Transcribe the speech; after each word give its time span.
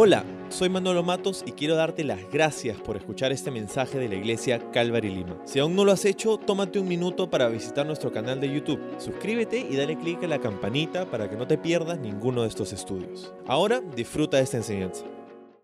Hola, 0.00 0.24
soy 0.48 0.68
Manolo 0.68 1.02
Matos 1.02 1.42
y 1.44 1.50
quiero 1.50 1.74
darte 1.74 2.04
las 2.04 2.20
gracias 2.30 2.80
por 2.80 2.96
escuchar 2.96 3.32
este 3.32 3.50
mensaje 3.50 3.98
de 3.98 4.08
la 4.08 4.14
iglesia 4.14 4.70
Calvary 4.70 5.12
Lima. 5.12 5.42
Si 5.44 5.58
aún 5.58 5.74
no 5.74 5.84
lo 5.84 5.90
has 5.90 6.04
hecho, 6.04 6.38
tómate 6.38 6.78
un 6.78 6.86
minuto 6.86 7.28
para 7.28 7.48
visitar 7.48 7.84
nuestro 7.84 8.12
canal 8.12 8.40
de 8.40 8.48
YouTube. 8.48 8.80
Suscríbete 9.00 9.58
y 9.58 9.74
dale 9.74 9.98
clic 9.98 10.22
a 10.22 10.28
la 10.28 10.38
campanita 10.38 11.10
para 11.10 11.28
que 11.28 11.34
no 11.34 11.48
te 11.48 11.58
pierdas 11.58 11.98
ninguno 11.98 12.42
de 12.42 12.48
estos 12.48 12.72
estudios. 12.72 13.34
Ahora 13.48 13.80
disfruta 13.80 14.36
de 14.36 14.44
esta 14.44 14.58
enseñanza. 14.58 15.04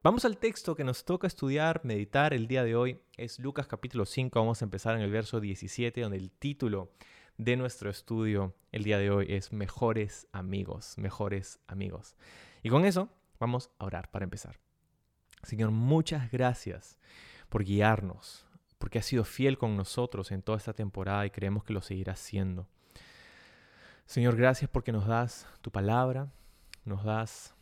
Vamos 0.03 0.25
al 0.25 0.37
texto 0.37 0.75
que 0.75 0.82
nos 0.82 1.05
toca 1.05 1.29
estudiar, 1.29 1.82
meditar 1.85 2.35
el 2.35 2.48
día 2.48 2.64
de 2.64 2.75
hoy. 2.75 2.98
Es 3.16 3.39
Lucas 3.39 3.69
capítulo 3.69 4.05
5. 4.05 4.37
Vamos 4.37 4.62
a 4.62 4.64
empezar 4.64 4.96
en 4.96 5.03
el 5.03 5.12
verso 5.12 5.39
17, 5.39 6.01
donde 6.01 6.16
el 6.16 6.32
título 6.32 6.91
de 7.39 7.57
nuestro 7.57 7.89
estudio 7.89 8.53
el 8.73 8.82
día 8.82 8.98
de 8.98 9.12
hoy 9.12 9.27
es 9.29 9.53
Mejores 9.53 10.27
amigos, 10.32 10.95
mejores 10.98 11.61
amigos. 11.69 12.16
Y 12.64 12.71
con 12.71 12.85
eso 12.85 13.11
Vamos 13.45 13.71
a 13.79 13.85
orar 13.85 14.11
para 14.11 14.25
empezar. 14.25 14.59
Señor, 15.43 15.71
muchas 15.71 16.31
gracias 16.32 16.99
por 17.51 17.63
guiarnos, 17.63 18.46
porque 18.79 18.99
has 18.99 19.05
sido 19.05 19.23
fiel 19.23 19.59
con 19.59 19.77
nosotros 19.77 20.32
en 20.32 20.41
toda 20.41 20.57
esta 20.57 20.73
temporada 20.73 21.27
y 21.27 21.31
creemos 21.31 21.63
que 21.63 21.75
lo 21.75 21.82
seguirás 21.82 22.18
siendo. 22.21 22.67
Señor, 24.07 24.37
gracias 24.37 24.71
porque 24.71 24.93
nos 24.93 25.07
das 25.07 25.46
tu 25.61 25.71
palabra, 25.71 26.32
nos 26.87 27.04
das 27.04 27.54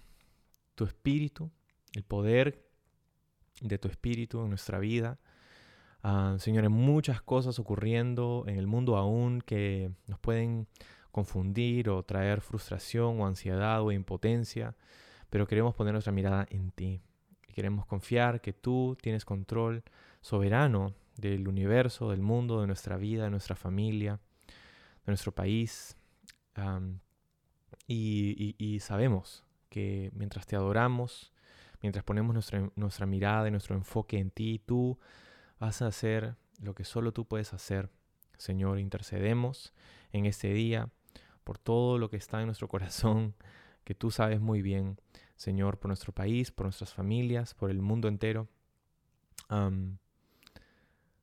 tu 0.76 0.84
espíritu, 0.84 1.50
el 1.94 2.04
poder 2.04 2.64
de 3.60 3.76
tu 3.76 3.88
espíritu 3.88 4.40
en 4.40 4.50
nuestra 4.50 4.78
vida. 4.78 5.18
Ah, 6.04 6.36
Señor, 6.38 6.62
hay 6.62 6.70
muchas 6.70 7.22
cosas 7.22 7.58
ocurriendo 7.58 8.44
en 8.46 8.56
el 8.56 8.68
mundo 8.68 8.96
aún 8.96 9.40
que 9.40 9.90
nos 10.06 10.20
pueden 10.20 10.68
confundir 11.10 11.90
o 11.90 12.04
traer 12.04 12.40
frustración 12.40 13.20
o 13.20 13.26
ansiedad 13.26 13.82
o 13.82 13.90
impotencia 13.90 14.76
pero 15.32 15.46
queremos 15.46 15.74
poner 15.74 15.94
nuestra 15.94 16.12
mirada 16.12 16.46
en 16.50 16.72
ti. 16.72 17.00
Y 17.48 17.54
queremos 17.54 17.86
confiar 17.86 18.42
que 18.42 18.52
tú 18.52 18.98
tienes 19.00 19.24
control 19.24 19.82
soberano 20.20 20.94
del 21.16 21.48
universo, 21.48 22.10
del 22.10 22.20
mundo, 22.20 22.60
de 22.60 22.66
nuestra 22.66 22.98
vida, 22.98 23.24
de 23.24 23.30
nuestra 23.30 23.56
familia, 23.56 24.20
de 25.06 25.10
nuestro 25.10 25.32
país. 25.32 25.96
y, 27.86 28.78
sabemos 28.80 29.42
que 29.70 30.10
mientras 30.12 30.46
te 30.46 30.54
adoramos, 30.54 31.32
mientras 31.80 32.04
ponemos 32.04 32.34
nuestra, 32.34 32.70
nuestra 32.76 33.06
mirada 33.06 33.48
y 33.48 33.52
nuestro 33.52 33.74
enfoque 33.74 34.18
en 34.18 34.30
ti, 34.30 34.58
tú 34.58 34.98
vas 35.58 35.80
a 35.80 35.86
hacer 35.86 36.36
lo 36.60 36.74
que 36.74 36.84
solo 36.84 37.10
tú 37.12 37.24
puedes 37.24 37.54
hacer. 37.54 37.88
Señor, 38.36 38.78
intercedemos 38.78 39.72
en 40.12 40.26
este 40.26 40.52
día 40.52 40.90
por 41.42 41.56
todo 41.56 41.96
lo 41.96 42.10
que 42.10 42.18
está 42.18 42.40
en 42.40 42.46
nuestro 42.48 42.68
corazón, 42.68 43.34
que 43.84 43.94
tú 43.94 44.10
sabes 44.10 44.38
muy 44.38 44.60
bien 44.60 44.98
Señor, 45.42 45.80
por 45.80 45.88
nuestro 45.88 46.12
país, 46.12 46.52
por 46.52 46.66
nuestras 46.66 46.94
familias, 46.94 47.52
por 47.52 47.72
el 47.72 47.82
mundo 47.82 48.06
entero. 48.06 48.48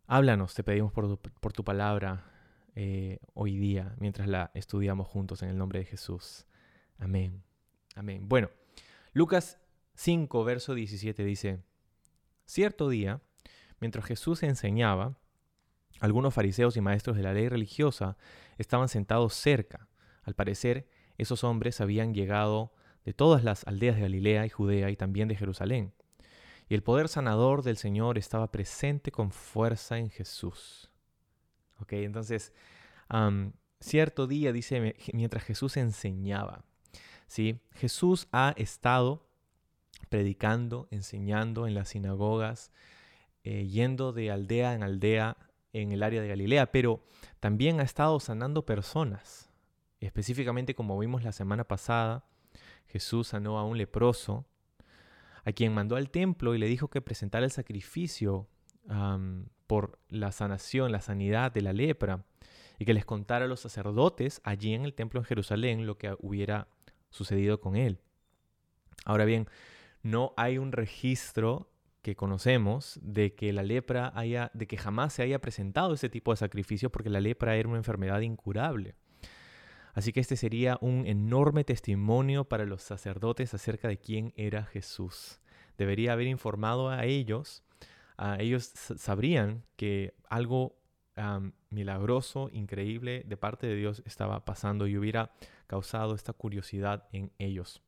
háblanos, 0.08 0.54
te 0.54 0.62
pedimos 0.62 0.92
por 0.92 1.54
tu, 1.54 1.64
palabra 1.64 2.26
eh, 2.76 3.20
hoy 3.34 3.58
día, 3.58 3.96
mientras 3.98 4.28
la 4.28 4.52
estudiamos 4.54 5.08
juntos 5.08 5.42
en 5.42 5.48
el 5.48 5.58
nombre 5.58 5.80
de 5.80 5.86
Jesús. 5.86 6.46
Amén. 6.98 7.42
Amén. 7.96 8.28
Bueno, 8.28 8.50
Lucas 9.14 9.58
5, 9.96 10.44
verso 10.44 10.74
17 10.74 11.24
dice, 11.24 11.64
cierto 12.44 12.90
día, 12.90 13.22
mientras 13.80 14.04
Jesús 14.04 14.44
enseñaba, 14.44 15.18
algunos 16.02 16.34
fariseos 16.34 16.76
y 16.76 16.82
maestros 16.82 17.16
de 17.16 17.24
la 17.24 17.34
ley 17.34 17.48
religiosa 17.48 18.18
estaban 18.58 18.90
sentados 18.90 19.34
cerca. 19.34 19.88
Al 20.24 20.36
parecer, 20.36 20.90
esos 21.18 21.46
hombres 21.46 21.80
habían 21.80 22.14
llegado 22.14 22.74
de 23.06 23.14
todas 23.14 23.44
las 23.44 23.66
aldeas 23.68 23.96
de 23.96 24.04
Galilea 24.04 24.46
y 24.46 24.50
Judea 24.50 24.90
y 24.90 24.96
también 24.96 25.28
de 25.28 25.36
Jerusalén. 25.36 25.94
Y 26.68 26.76
el 26.76 26.84
poder 26.84 27.08
sanador 27.08 27.64
del 27.64 27.78
Señor 27.78 28.18
estaba 28.18 28.52
presente 28.52 29.12
con 29.12 29.32
fuerza 29.32 29.98
en 29.98 30.10
Jesús. 30.10 30.92
Ok, 31.80 31.94
entonces, 31.94 32.54
cierto 33.80 34.28
día, 34.28 34.52
dice, 34.52 34.96
mientras 35.14 35.44
Jesús 35.44 35.78
enseñaba, 35.78 36.64
¿sí? 37.28 37.60
Jesús 37.72 38.28
ha 38.32 38.54
estado 38.58 39.26
predicando, 40.10 40.88
enseñando 40.92 41.68
en 41.68 41.74
las 41.74 41.90
sinagogas, 41.90 42.72
eh, 43.44 43.68
yendo 43.68 44.12
de 44.12 44.32
aldea 44.32 44.74
en 44.74 44.84
aldea 44.84 45.38
en 45.74 45.92
el 45.92 46.04
área 46.04 46.22
de 46.22 46.28
Galilea, 46.28 46.72
pero 46.72 47.04
también 47.40 47.80
ha 47.80 47.84
estado 47.84 48.20
sanando 48.20 48.66
personas. 48.66 49.50
Específicamente, 50.00 50.76
como 50.76 50.98
vimos 50.98 51.24
la 51.24 51.32
semana 51.32 51.64
pasada, 51.64 52.26
Jesús 52.90 53.28
sanó 53.28 53.58
a 53.60 53.64
un 53.64 53.78
leproso, 53.78 54.46
a 55.46 55.52
quien 55.52 55.74
mandó 55.74 55.96
al 55.96 56.10
templo 56.10 56.56
y 56.56 56.58
le 56.58 56.68
dijo 56.68 56.90
que 56.90 57.02
presentara 57.02 57.46
el 57.46 57.52
sacrificio 57.52 58.48
por 59.68 60.00
la 60.10 60.32
sanación, 60.32 60.92
la 60.92 61.02
sanidad 61.02 61.52
de 61.52 61.62
la 61.62 61.74
lepra, 61.74 62.26
y 62.80 62.86
que 62.86 62.94
les 62.94 63.06
contara 63.06 63.46
a 63.46 63.48
los 63.48 63.60
sacerdotes 63.60 64.42
allí 64.44 64.74
en 64.74 64.84
el 64.84 64.94
templo 64.94 65.20
en 65.20 65.26
Jerusalén 65.26 65.86
lo 65.86 65.98
que 65.98 66.16
hubiera 66.20 66.68
sucedido 67.10 67.60
con 67.60 67.76
él. 67.76 68.00
Ahora 69.06 69.26
bien, 69.26 69.48
no 70.02 70.34
hay 70.38 70.58
un 70.58 70.72
registro 70.72 71.72
que 72.02 72.16
conocemos 72.16 73.00
de 73.04 73.36
que 73.36 73.52
la 73.52 73.64
lepra 73.64 74.12
haya, 74.16 74.50
de 74.54 74.66
que 74.66 74.78
jamás 74.78 75.14
se 75.14 75.22
haya 75.22 75.40
presentado 75.40 75.94
ese 75.94 76.10
tipo 76.10 76.32
de 76.32 76.38
sacrificio 76.38 76.90
porque 76.90 77.10
la 77.10 77.20
lepra 77.20 77.56
era 77.56 77.68
una 77.68 77.78
enfermedad 77.78 78.22
incurable. 78.22 78.96
Así 80.00 80.14
que 80.14 80.22
este 80.22 80.38
sería 80.38 80.78
un 80.80 81.06
enorme 81.06 81.66
testimonio 81.66 82.46
para 82.46 82.64
los 82.64 82.84
sacerdotes 82.84 83.54
acerca 83.54 83.90
de 83.90 83.98
quién 83.98 84.32
era 84.38 84.64
Jesús. 84.64 85.42
Debería 85.78 86.14
haber 86.14 86.28
informado 86.28 86.88
a 86.88 87.04
ellos, 87.04 87.66
a 88.16 88.38
ellos 88.40 88.72
sabrían 88.96 89.66
que 89.76 90.14
algo 90.30 90.78
milagroso, 91.70 92.50
increíble 92.54 93.26
de 93.28 93.36
parte 93.36 93.68
de 93.68 93.76
Dios 93.76 94.02
estaba 94.06 94.46
pasando 94.46 94.88
y 94.88 94.98
hubiera 94.98 95.34
causado 95.68 96.16
esta 96.16 96.32
curiosidad 96.32 97.10
en 97.12 97.34
ellos. 97.38 97.82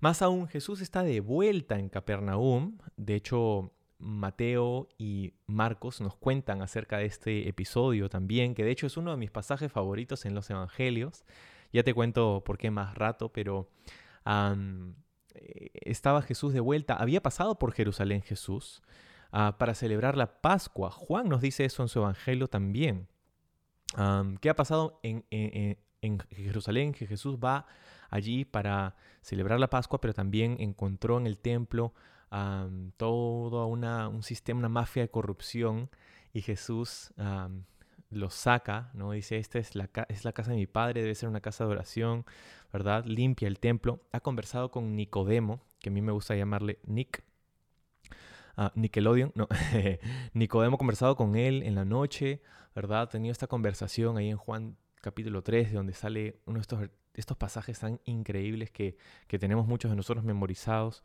más 0.00 0.20
aún, 0.20 0.48
Jesús 0.48 0.80
está 0.80 1.04
de 1.04 1.20
vuelta 1.20 1.78
en 1.78 1.88
Capernaum. 1.88 2.78
De 2.96 3.14
hecho, 3.14 3.72
Mateo 3.98 4.88
y 4.96 5.34
Marcos 5.46 6.00
nos 6.00 6.16
cuentan 6.16 6.62
acerca 6.62 6.98
de 6.98 7.06
este 7.06 7.48
episodio 7.48 8.08
también, 8.08 8.54
que 8.54 8.64
de 8.64 8.70
hecho 8.70 8.86
es 8.86 8.96
uno 8.96 9.10
de 9.10 9.16
mis 9.16 9.30
pasajes 9.30 9.72
favoritos 9.72 10.24
en 10.24 10.34
los 10.34 10.48
Evangelios. 10.50 11.24
Ya 11.72 11.82
te 11.82 11.92
cuento 11.92 12.42
por 12.44 12.58
qué 12.58 12.70
más 12.70 12.94
rato, 12.94 13.30
pero 13.32 13.68
eh, 14.24 15.70
estaba 15.74 16.22
Jesús 16.22 16.52
de 16.52 16.60
vuelta. 16.60 16.94
Había 16.94 17.22
pasado 17.22 17.58
por 17.58 17.72
Jerusalén 17.72 18.22
Jesús 18.22 18.82
ah, 19.32 19.56
para 19.58 19.74
celebrar 19.74 20.16
la 20.16 20.40
Pascua. 20.40 20.90
Juan 20.90 21.28
nos 21.28 21.40
dice 21.40 21.64
eso 21.64 21.82
en 21.82 21.88
su 21.88 21.98
Evangelio 21.98 22.48
también. 22.48 23.08
¿Qué 24.40 24.50
ha 24.50 24.54
pasado 24.54 25.00
en, 25.02 25.24
en 25.30 26.18
Jerusalén? 26.30 26.92
Que 26.92 27.06
Jesús 27.06 27.38
va 27.42 27.66
allí 28.10 28.44
para 28.44 28.96
celebrar 29.22 29.58
la 29.58 29.70
Pascua, 29.70 30.00
pero 30.00 30.12
también 30.12 30.56
encontró 30.60 31.18
en 31.18 31.26
el 31.26 31.38
templo 31.38 31.94
todo 32.96 33.66
una, 33.66 34.08
un 34.08 34.22
sistema, 34.22 34.58
una 34.58 34.68
mafia 34.68 35.02
de 35.02 35.10
corrupción 35.10 35.90
y 36.32 36.42
Jesús 36.42 37.12
los 38.10 38.34
saca, 38.34 38.90
¿no? 38.94 39.12
Dice, 39.12 39.38
esta 39.38 39.58
es 39.58 39.74
la, 39.74 39.90
es 40.08 40.24
la 40.24 40.32
casa 40.32 40.50
de 40.50 40.56
mi 40.56 40.66
padre, 40.66 41.02
debe 41.02 41.14
ser 41.14 41.28
una 41.28 41.40
casa 41.40 41.64
de 41.64 41.70
oración, 41.70 42.24
¿verdad? 42.72 43.04
Limpia 43.04 43.48
el 43.48 43.58
templo. 43.58 44.00
Ha 44.12 44.20
conversado 44.20 44.70
con 44.70 44.96
Nicodemo, 44.96 45.60
que 45.80 45.90
a 45.90 45.92
mí 45.92 46.00
me 46.00 46.12
gusta 46.12 46.34
llamarle 46.34 46.78
Nick, 46.84 47.22
Uh, 48.58 48.70
Nickelodeon, 48.74 49.30
no, 49.36 49.46
Nicodemo 50.32 50.78
conversado 50.78 51.14
con 51.14 51.36
él 51.36 51.62
en 51.62 51.76
la 51.76 51.84
noche, 51.84 52.42
¿verdad? 52.74 53.02
Ha 53.02 53.08
tenido 53.08 53.30
esta 53.30 53.46
conversación 53.46 54.18
ahí 54.18 54.30
en 54.30 54.36
Juan 54.36 54.76
capítulo 55.00 55.42
3, 55.42 55.70
de 55.70 55.76
donde 55.76 55.92
sale 55.94 56.40
uno 56.46 56.56
de 56.56 56.62
estos, 56.62 56.90
estos 57.14 57.36
pasajes 57.36 57.78
tan 57.78 58.00
increíbles 58.04 58.70
que, 58.70 58.96
que, 59.26 59.38
tenemos 59.38 59.66
muchos 59.66 59.90
de 59.90 59.96
nosotros 59.96 60.24
memorizados. 60.24 61.02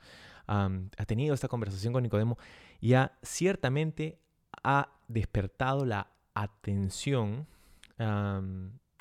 Ha 0.47 1.05
tenido 1.07 1.33
esta 1.33 1.47
conversación 1.47 1.93
con 1.93 2.03
Nicodemo 2.03 2.37
y 2.81 2.93
ha 2.93 3.17
ciertamente 3.23 4.19
ha 4.63 4.89
despertado 5.07 5.85
la 5.85 6.11
atención 6.33 7.47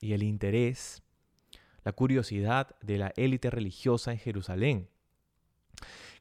y 0.00 0.12
el 0.12 0.22
interés, 0.22 1.02
la 1.84 1.92
curiosidad 1.92 2.76
de 2.80 2.98
la 2.98 3.12
élite 3.16 3.50
religiosa 3.50 4.12
en 4.12 4.18
Jerusalén, 4.18 4.88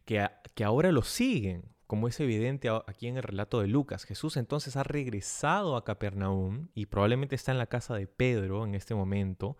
que, 0.05 0.27
que 0.55 0.63
ahora 0.63 0.91
lo 0.91 1.03
siguen, 1.03 1.63
como 1.91 2.07
es 2.07 2.21
evidente 2.21 2.69
aquí 2.87 3.09
en 3.09 3.17
el 3.17 3.23
relato 3.23 3.59
de 3.59 3.67
Lucas. 3.67 4.05
Jesús 4.05 4.37
entonces 4.37 4.77
ha 4.77 4.83
regresado 4.83 5.75
a 5.75 5.83
Capernaum 5.83 6.69
y 6.73 6.85
probablemente 6.85 7.35
está 7.35 7.51
en 7.51 7.57
la 7.57 7.65
casa 7.65 7.95
de 7.95 8.07
Pedro 8.07 8.63
en 8.63 8.75
este 8.75 8.95
momento, 8.95 9.57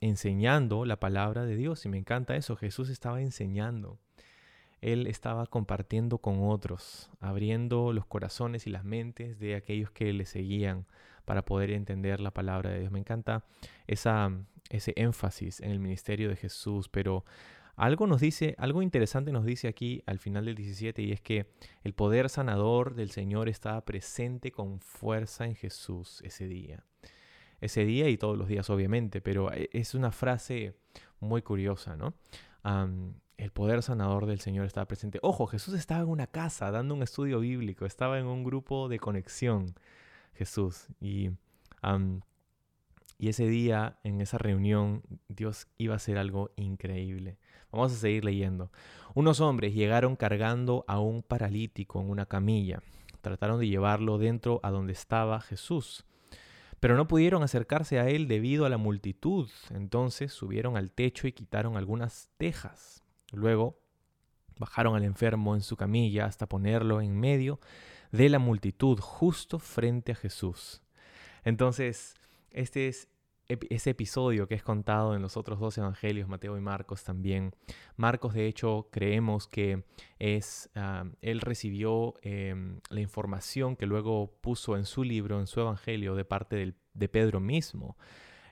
enseñando 0.00 0.84
la 0.84 0.98
palabra 0.98 1.44
de 1.44 1.54
Dios. 1.54 1.86
Y 1.86 1.88
me 1.88 1.98
encanta 1.98 2.34
eso, 2.34 2.56
Jesús 2.56 2.88
estaba 2.88 3.22
enseñando 3.22 4.00
él 4.80 5.06
estaba 5.06 5.46
compartiendo 5.46 6.18
con 6.18 6.42
otros, 6.42 7.10
abriendo 7.20 7.92
los 7.92 8.06
corazones 8.06 8.66
y 8.66 8.70
las 8.70 8.82
mentes 8.82 9.38
de 9.38 9.54
aquellos 9.54 9.92
que 9.92 10.12
le 10.12 10.24
seguían 10.24 10.84
para 11.24 11.44
poder 11.44 11.70
entender 11.70 12.18
la 12.18 12.32
palabra 12.32 12.70
de 12.70 12.80
Dios. 12.80 12.90
Me 12.90 12.98
encanta 12.98 13.44
ese 13.86 14.94
énfasis 14.96 15.60
en 15.60 15.70
el 15.70 15.78
ministerio 15.78 16.28
de 16.28 16.34
Jesús, 16.34 16.88
pero 16.88 17.24
Algo 17.80 18.06
nos 18.06 18.20
dice, 18.20 18.54
algo 18.58 18.82
interesante 18.82 19.32
nos 19.32 19.46
dice 19.46 19.66
aquí 19.66 20.02
al 20.04 20.18
final 20.18 20.44
del 20.44 20.54
17 20.54 21.00
y 21.00 21.12
es 21.12 21.22
que 21.22 21.46
el 21.82 21.94
poder 21.94 22.28
sanador 22.28 22.94
del 22.94 23.10
Señor 23.10 23.48
estaba 23.48 23.82
presente 23.86 24.52
con 24.52 24.80
fuerza 24.80 25.46
en 25.46 25.54
Jesús 25.54 26.20
ese 26.22 26.46
día. 26.46 26.84
Ese 27.62 27.86
día 27.86 28.10
y 28.10 28.18
todos 28.18 28.36
los 28.36 28.48
días 28.48 28.68
obviamente, 28.68 29.22
pero 29.22 29.50
e, 29.50 29.70
es 29.72 29.94
una 29.94 30.12
frase 30.12 30.74
muy 31.20 31.40
curiosa, 31.40 31.96
¿no? 31.96 32.12
el 33.38 33.50
poder 33.50 33.82
sanador 33.82 34.26
del 34.26 34.40
Señor 34.40 34.66
estaba 34.66 34.84
presente. 34.84 35.18
Ojo, 35.22 35.46
Jesús 35.46 35.72
estaba 35.72 36.02
en 36.02 36.10
una 36.10 36.26
casa 36.26 36.70
dando 36.70 36.94
un 36.94 37.02
estudio 37.02 37.40
bíblico, 37.40 37.86
estaba 37.86 38.18
en 38.18 38.26
un 38.26 38.44
grupo 38.44 38.90
de 38.90 38.98
conexión, 38.98 39.74
Jesús. 40.34 40.86
Y, 41.00 41.30
y 43.20 43.28
ese 43.28 43.46
día, 43.46 43.98
en 44.02 44.20
esa 44.20 44.38
reunión, 44.38 45.02
Dios 45.28 45.68
iba 45.76 45.94
a 45.94 45.96
hacer 45.96 46.18
algo 46.18 46.50
increíble. 46.56 47.38
Vamos 47.70 47.92
a 47.92 47.96
seguir 47.96 48.24
leyendo. 48.24 48.72
Unos 49.14 49.40
hombres 49.40 49.74
llegaron 49.74 50.16
cargando 50.16 50.84
a 50.88 50.98
un 50.98 51.22
paralítico 51.22 52.00
en 52.00 52.10
una 52.10 52.26
camilla. 52.26 52.82
Trataron 53.20 53.60
de 53.60 53.68
llevarlo 53.68 54.18
dentro 54.18 54.60
a 54.62 54.70
donde 54.70 54.94
estaba 54.94 55.40
Jesús 55.40 56.04
pero 56.80 56.96
no 56.96 57.06
pudieron 57.06 57.42
acercarse 57.42 57.98
a 57.98 58.08
él 58.08 58.26
debido 58.26 58.64
a 58.64 58.70
la 58.70 58.78
multitud. 58.78 59.50
Entonces 59.70 60.32
subieron 60.32 60.78
al 60.78 60.90
techo 60.90 61.28
y 61.28 61.32
quitaron 61.32 61.76
algunas 61.76 62.30
tejas. 62.38 63.04
Luego 63.32 63.78
bajaron 64.58 64.96
al 64.96 65.04
enfermo 65.04 65.54
en 65.54 65.60
su 65.60 65.76
camilla 65.76 66.24
hasta 66.24 66.48
ponerlo 66.48 67.02
en 67.02 67.20
medio 67.20 67.60
de 68.12 68.28
la 68.30 68.38
multitud, 68.38 68.98
justo 68.98 69.58
frente 69.58 70.12
a 70.12 70.16
Jesús. 70.16 70.82
Entonces, 71.44 72.16
este 72.52 72.88
es 72.88 73.08
ese 73.68 73.90
episodio 73.90 74.46
que 74.46 74.54
es 74.54 74.62
contado 74.62 75.16
en 75.16 75.22
los 75.22 75.36
otros 75.36 75.58
dos 75.58 75.76
evangelios, 75.76 76.28
Mateo 76.28 76.56
y 76.56 76.60
Marcos 76.60 77.02
también. 77.02 77.52
Marcos, 77.96 78.34
de 78.34 78.46
hecho, 78.46 78.88
creemos 78.92 79.48
que 79.48 79.82
es, 80.18 80.70
ah, 80.76 81.04
él 81.20 81.40
recibió 81.40 82.14
em, 82.22 82.80
la 82.90 83.00
información 83.00 83.74
que 83.74 83.86
luego 83.86 84.38
puso 84.40 84.76
en 84.76 84.84
su 84.84 85.02
libro, 85.02 85.40
en 85.40 85.48
su 85.48 85.60
evangelio, 85.60 86.14
de 86.14 86.24
parte 86.24 86.74
de 86.94 87.08
Pedro 87.08 87.40
mismo. 87.40 87.96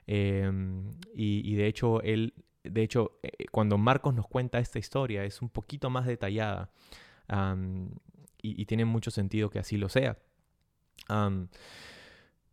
Em, 0.05 0.91
y, 1.13 1.53
de 1.55 1.67
hecho, 1.67 2.01
él, 2.01 2.33
de 2.63 2.81
hecho, 2.81 3.19
eh, 3.23 3.45
cuando 3.51 3.77
Marcos 3.77 4.13
nos 4.15 4.27
cuenta 4.27 4.59
esta 4.59 4.79
historia, 4.79 5.23
es 5.23 5.41
un 5.41 5.49
poquito 5.49 5.89
más 5.89 6.07
detallada 6.07 6.71
y, 8.41 8.65
tiene 8.65 8.85
mucho 8.85 9.11
sentido 9.11 9.49
que 9.49 9.59
así 9.59 9.77
lo 9.77 9.87
sea. 9.87 10.17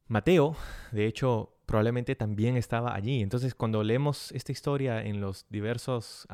Mateo, 0.09 0.57
de 0.93 1.07
hecho, 1.07 1.57
probablemente 1.67 2.15
también 2.15 2.57
estaba 2.57 2.95
allí. 2.95 3.23
Entonces, 3.23 3.55
cuando 3.55 3.83
leemos 3.83 4.31
esta 4.33 4.53
historia 4.53 5.03
en 5.03 5.21
los 5.21 5.47
diversos 5.51 6.27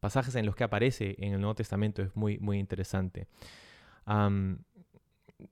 pasajes 0.00 0.34
en 0.34 0.46
los 0.46 0.54
que 0.54 0.64
aparece 0.64 1.16
en 1.18 1.32
el 1.32 1.40
Nuevo 1.40 1.54
Testamento, 1.54 2.02
es 2.02 2.14
muy, 2.14 2.38
muy 2.38 2.58
interesante. 2.58 3.26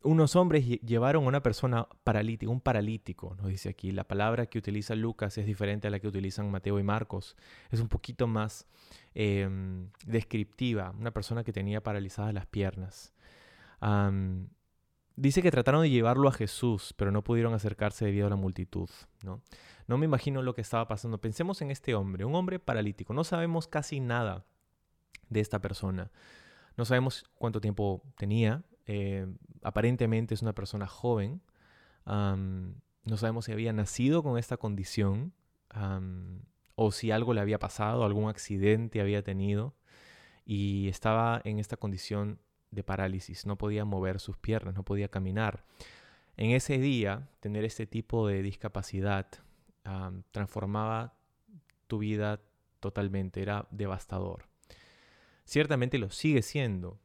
unos 0.02 0.36
hombres 0.36 0.66
llevaron 0.82 1.24
a 1.24 1.28
una 1.28 1.42
persona 1.42 1.88
paralítica, 2.04 2.50
un 2.50 2.60
paralítico, 2.60 3.34
nos 3.36 3.48
dice 3.48 3.70
aquí. 3.70 3.92
La 3.92 4.04
palabra 4.04 4.46
que 4.46 4.58
utiliza 4.58 4.94
Lucas 4.94 5.38
es 5.38 5.46
diferente 5.46 5.88
a 5.88 5.90
la 5.90 6.00
que 6.00 6.08
utilizan 6.08 6.50
Mateo 6.50 6.78
y 6.78 6.82
Marcos. 6.82 7.34
Es 7.70 7.80
un 7.80 7.88
poquito 7.88 8.26
más 8.26 8.66
em, 9.14 9.88
descriptiva. 10.04 10.92
Una 10.98 11.12
persona 11.12 11.44
que 11.44 11.52
tenía 11.52 11.82
paralizadas 11.82 12.34
las 12.34 12.46
piernas. 12.46 13.14
Dice 15.16 15.40
que 15.42 15.50
trataron 15.50 15.82
de 15.82 15.90
llevarlo 15.90 16.28
a 16.28 16.32
Jesús, 16.32 16.94
pero 16.96 17.10
no 17.10 17.24
pudieron 17.24 17.54
acercarse 17.54 18.04
debido 18.04 18.26
a 18.26 18.30
la 18.30 18.36
multitud. 18.36 18.90
¿no? 19.22 19.40
no 19.86 19.98
me 19.98 20.04
imagino 20.04 20.42
lo 20.42 20.54
que 20.54 20.60
estaba 20.60 20.86
pasando. 20.88 21.18
Pensemos 21.18 21.62
en 21.62 21.70
este 21.70 21.94
hombre, 21.94 22.24
un 22.24 22.34
hombre 22.34 22.58
paralítico. 22.58 23.14
No 23.14 23.24
sabemos 23.24 23.66
casi 23.66 24.00
nada 24.00 24.44
de 25.30 25.40
esta 25.40 25.60
persona. 25.60 26.10
No 26.76 26.84
sabemos 26.84 27.24
cuánto 27.34 27.60
tiempo 27.60 28.02
tenía. 28.16 28.62
Eh, 28.84 29.26
aparentemente 29.62 30.34
es 30.34 30.42
una 30.42 30.52
persona 30.52 30.86
joven. 30.86 31.40
no 32.04 33.16
sabemos 33.16 33.46
si 33.46 33.52
había 33.52 33.72
nacido 33.72 34.22
con 34.22 34.38
esta 34.38 34.56
condición 34.56 35.32
o 36.74 36.92
si 36.92 37.10
algo 37.10 37.32
le 37.32 37.40
había 37.40 37.58
pasado, 37.58 38.04
algún 38.04 38.28
accidente 38.28 39.00
había 39.00 39.22
tenido 39.22 39.74
y 40.44 40.88
estaba 40.88 41.40
en 41.44 41.58
esta 41.58 41.76
condición 41.76 42.38
de 42.76 42.84
parálisis, 42.84 43.46
no 43.46 43.58
podía 43.58 43.84
mover 43.84 44.20
sus 44.20 44.36
piernas, 44.36 44.74
no 44.74 44.84
podía 44.84 45.08
caminar. 45.08 45.64
En 46.36 46.50
ese 46.50 46.78
día, 46.78 47.28
tener 47.40 47.64
este 47.64 47.86
tipo 47.86 48.28
de 48.28 48.42
discapacidad 48.42 49.26
transformaba 50.30 51.14
tu 51.86 51.98
vida 51.98 52.40
totalmente, 52.80 53.42
era 53.42 53.66
devastador. 53.70 54.44
Ciertamente 55.44 55.98
lo 55.98 56.10
sigue 56.10 56.42
siendo, 56.42 56.98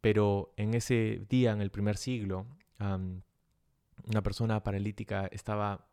pero 0.00 0.52
en 0.56 0.74
ese 0.74 1.24
día, 1.28 1.52
en 1.52 1.60
el 1.60 1.70
primer 1.70 1.96
siglo, 1.96 2.46
una 2.78 4.22
persona 4.22 4.62
paralítica 4.62 5.26
estaba 5.32 5.86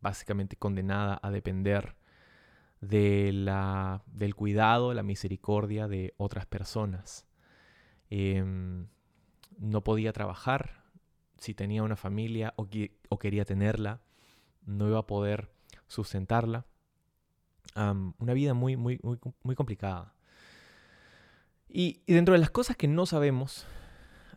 básicamente 0.00 0.56
condenada 0.56 1.18
a 1.22 1.30
depender 1.30 1.96
de 2.80 3.32
la, 3.32 4.02
del 4.06 4.34
cuidado, 4.34 4.92
la 4.92 5.02
misericordia 5.02 5.88
de 5.88 6.14
otras 6.18 6.46
personas. 6.46 7.26
Em, 8.10 8.86
no 9.58 9.82
podía 9.82 10.12
trabajar 10.12 10.84
si 11.38 11.54
tenía 11.54 11.82
una 11.82 11.96
familia 11.96 12.54
o, 12.56 12.68
quería 13.18 13.44
tenerla, 13.44 14.00
no 14.64 14.88
iba 14.88 14.98
a 14.98 15.06
poder 15.06 15.50
sustentarla. 15.86 16.66
una 17.74 18.32
vida 18.32 18.54
muy, 18.54 18.76
muy, 18.76 18.98
muy, 19.02 19.18
muy 19.42 19.54
complicada. 19.54 20.14
Y, 21.68 22.02
dentro 22.06 22.32
de 22.32 22.38
las 22.38 22.50
cosas 22.50 22.76
que 22.76 22.88
no 22.88 23.06
sabemos 23.06 23.66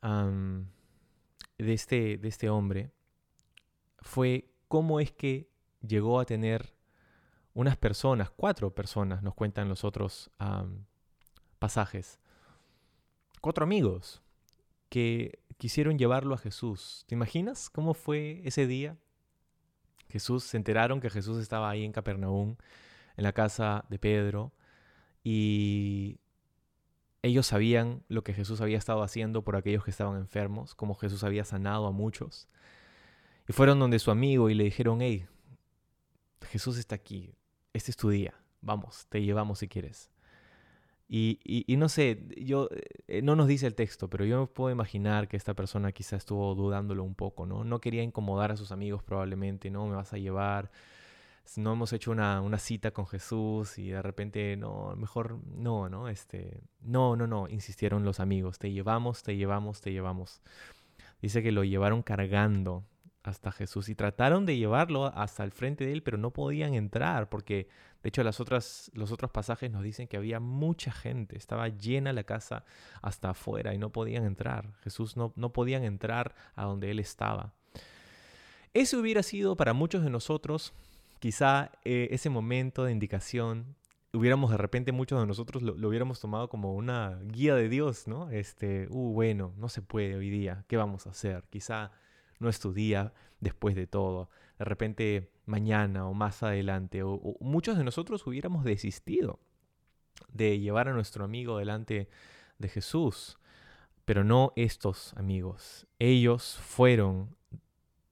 de, 0.01 1.74
este, 1.74 2.18
de 2.18 2.27
este 2.27 2.50
hombre 2.50 2.92
fue 4.00 4.51
cómo 4.68 5.00
es 5.00 5.12
que 5.12 5.50
llegó 5.81 6.19
a 6.19 6.25
tener 6.25 6.74
unas 7.54 7.77
personas, 7.77 8.30
cuatro 8.30 8.74
personas, 8.74 9.24
nos 9.24 9.33
cuentan 9.36 9.69
los 9.69 9.83
otros 9.83 10.31
pasajes, 11.60 12.19
cuatro 13.42 13.64
amigos 13.64 14.22
que 14.90 15.40
quisieron 15.58 15.98
llevarlo 15.98 16.36
a 16.36 16.38
Jesús. 16.38 17.04
¿Te 17.08 17.16
imaginas 17.16 17.70
cómo 17.70 17.94
fue 17.94 18.42
ese 18.46 18.68
día? 18.68 18.98
Jesús, 20.10 20.44
se 20.44 20.58
enteraron 20.58 21.02
que 21.02 21.10
Jesús 21.10 21.40
estaba 21.40 21.70
ahí 21.70 21.86
en 21.86 21.92
Capernaum, 21.92 22.56
en 23.16 23.24
la 23.24 23.34
casa 23.34 23.86
de 23.90 24.00
Pedro, 24.00 24.52
y 25.24 26.20
ellos 27.22 27.48
sabían 27.48 28.04
lo 28.08 28.24
que 28.24 28.34
Jesús 28.34 28.62
había 28.62 28.78
estado 28.78 29.04
haciendo 29.04 29.44
por 29.44 29.56
aquellos 29.56 29.84
que 29.84 29.92
estaban 29.92 30.18
enfermos, 30.18 30.74
como 30.74 30.96
Jesús 30.96 31.24
había 31.24 31.46
sanado 31.46 31.86
a 31.86 31.92
muchos. 31.92 32.48
Y 33.48 33.54
fueron 33.54 33.80
donde 33.80 34.00
su 34.00 34.10
amigo 34.10 34.50
y 34.50 34.54
le 34.54 34.64
dijeron, 34.64 35.02
hey, 35.02 35.28
Jesús 36.42 36.78
está 36.78 36.96
aquí, 36.96 37.36
este 37.74 37.92
es 37.92 37.98
tu 37.98 38.10
día, 38.10 38.34
vamos, 38.62 39.06
te 39.10 39.22
llevamos 39.22 39.60
si 39.60 39.68
quieres. 39.68 40.10
Y, 41.11 41.75
no 41.75 41.89
sé, 41.89 42.23
yo 42.37 42.69
eh, 43.07 43.23
no 43.23 43.35
nos 43.35 43.47
dice 43.47 43.66
el 43.66 43.73
texto, 43.73 44.11
pero 44.11 44.25
yo 44.25 44.45
puedo 44.45 44.69
imaginar 44.69 45.28
que 45.28 45.37
esta 45.37 45.56
persona 45.56 45.92
quizá 45.92 46.16
estuvo 46.16 46.54
dudándolo 46.54 47.04
un 47.04 47.16
poco, 47.16 47.47
¿no? 47.47 47.63
No 47.63 47.81
quería 47.81 48.04
incomodar 48.04 48.51
a 48.51 48.57
sus 48.57 48.71
amigos 48.71 49.01
probablemente, 49.01 49.71
¿no? 49.71 49.87
Me 49.87 49.95
vas 49.95 50.13
a 50.13 50.19
llevar, 50.19 50.69
no 51.57 51.73
hemos 51.73 51.94
hecho 51.94 52.11
una, 52.11 52.42
una 52.42 52.59
cita 52.59 52.92
con 52.92 53.07
Jesús 53.07 53.80
y 53.80 53.89
de 53.89 54.04
repente, 54.04 54.56
no, 54.56 54.95
mejor 54.97 55.39
no, 55.47 55.89
¿no? 55.89 56.09
Este, 56.09 56.61
no, 56.81 57.16
no, 57.16 57.25
no, 57.25 57.47
insistieron 57.49 58.06
los 58.06 58.19
amigos, 58.19 58.59
te 58.59 58.71
llevamos, 58.71 59.23
te 59.23 59.35
llevamos, 59.35 59.81
te 59.81 59.92
llevamos. 59.92 60.44
Dice 61.23 61.42
que 61.42 61.51
lo 61.51 61.63
llevaron 61.63 62.04
cargando 62.04 62.85
hasta 63.30 63.52
Jesús 63.52 63.90
y 63.90 63.95
trataron 63.95 64.45
de 64.45 64.57
llevarlo 64.57 65.06
hasta 65.06 65.44
el 65.44 65.52
frente 65.52 65.86
de 65.86 65.94
él, 65.94 66.04
pero 66.04 66.18
no 66.18 66.31
podían 66.31 66.74
entrar 66.74 67.30
porque 67.30 67.68
de 68.02 68.09
hecho, 68.09 68.24
las 68.24 68.40
otras, 68.40 68.90
los 68.94 69.12
otros 69.12 69.30
pasajes 69.30 69.69
nos 69.71 69.83
dicen 69.83 70.07
que 70.07 70.16
había 70.16 70.40
mucha 70.40 70.92
gente, 70.92 71.38
estaba 71.38 71.68
llena 71.68 72.14
la 72.14 72.24
casa 72.24 72.64
hasta 73.02 73.31
afuera 73.31 73.74
y 73.74 73.78
no 73.78 73.92
podían 73.92 74.24
entrar. 74.24 74.74
Jesús 74.83 75.18
no, 75.18 75.33
no 75.36 75.52
podían 75.52 75.83
entrar 75.83 76.33
a 76.56 76.64
donde 76.64 76.92
Él 76.92 77.00
estaba. 77.00 77.54
Ese 78.74 78.95
hubiera 78.95 79.21
sido 79.21 79.57
para 79.57 79.74
muchos 79.74 80.04
de 80.04 80.09
nosotros, 80.09 80.71
quizá 81.19 81.71
eh, 81.83 82.07
ese 82.12 82.30
momento 82.30 82.86
de 82.86 82.94
indicación, 82.94 83.76
hubiéramos 84.14 84.52
de 84.52 84.57
repente 84.57 84.94
muchos 84.94 85.19
de 85.19 85.28
nosotros 85.28 85.62
lo, 85.62 85.88
hubiéramos 85.88 86.21
tomado 86.21 86.48
como 86.48 86.74
una 86.76 87.19
guía 87.26 87.56
de 87.56 87.68
Dios, 87.68 88.07
¿no? 88.07 88.30
Este, 88.31 88.88
uh, 88.90 89.12
bueno, 89.12 89.54
no 89.57 89.68
se 89.68 89.81
puede 89.81 90.16
hoy 90.16 90.30
día, 90.30 90.64
¿qué 90.69 90.78
vamos 90.78 91.06
a 91.06 91.09
hacer? 91.09 91.44
Quizá 91.50 91.92
no 92.40 92.50
es 92.50 92.60
tu 92.60 92.74
día 92.74 93.14
después 93.40 93.76
de 93.76 93.88
todo. 93.88 94.30
De 94.58 94.66
repente 94.66 95.30
mañana 95.46 96.08
o 96.08 96.14
más 96.14 96.44
adelante, 96.44 97.04
o, 97.04 97.36
muchos 97.40 97.78
de 97.78 97.84
nosotros 97.84 98.26
hubiéramos 98.26 98.64
desistido 98.64 99.40
de 100.31 100.60
llevar 100.60 100.88
a 100.88 100.94
nuestro 100.94 101.26
amigo 101.26 101.58
delante 101.58 102.10
de 102.58 102.69
Jesús, 102.69 103.38
pero 104.06 104.24
no 104.24 104.54
estos 104.56 105.14
amigos. 105.16 105.88
Ellos 105.98 106.58
fueron 106.62 107.36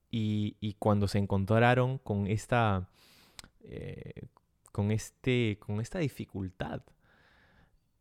y, 0.09 0.75
cuando 0.79 1.07
se 1.07 1.19
encontraron 1.19 1.99
con 1.99 2.27
esta, 2.27 2.89
eh, 3.61 4.27
con, 4.71 4.91
este, 4.91 5.57
con 5.59 5.79
esta 5.79 5.99
dificultad, 5.99 6.81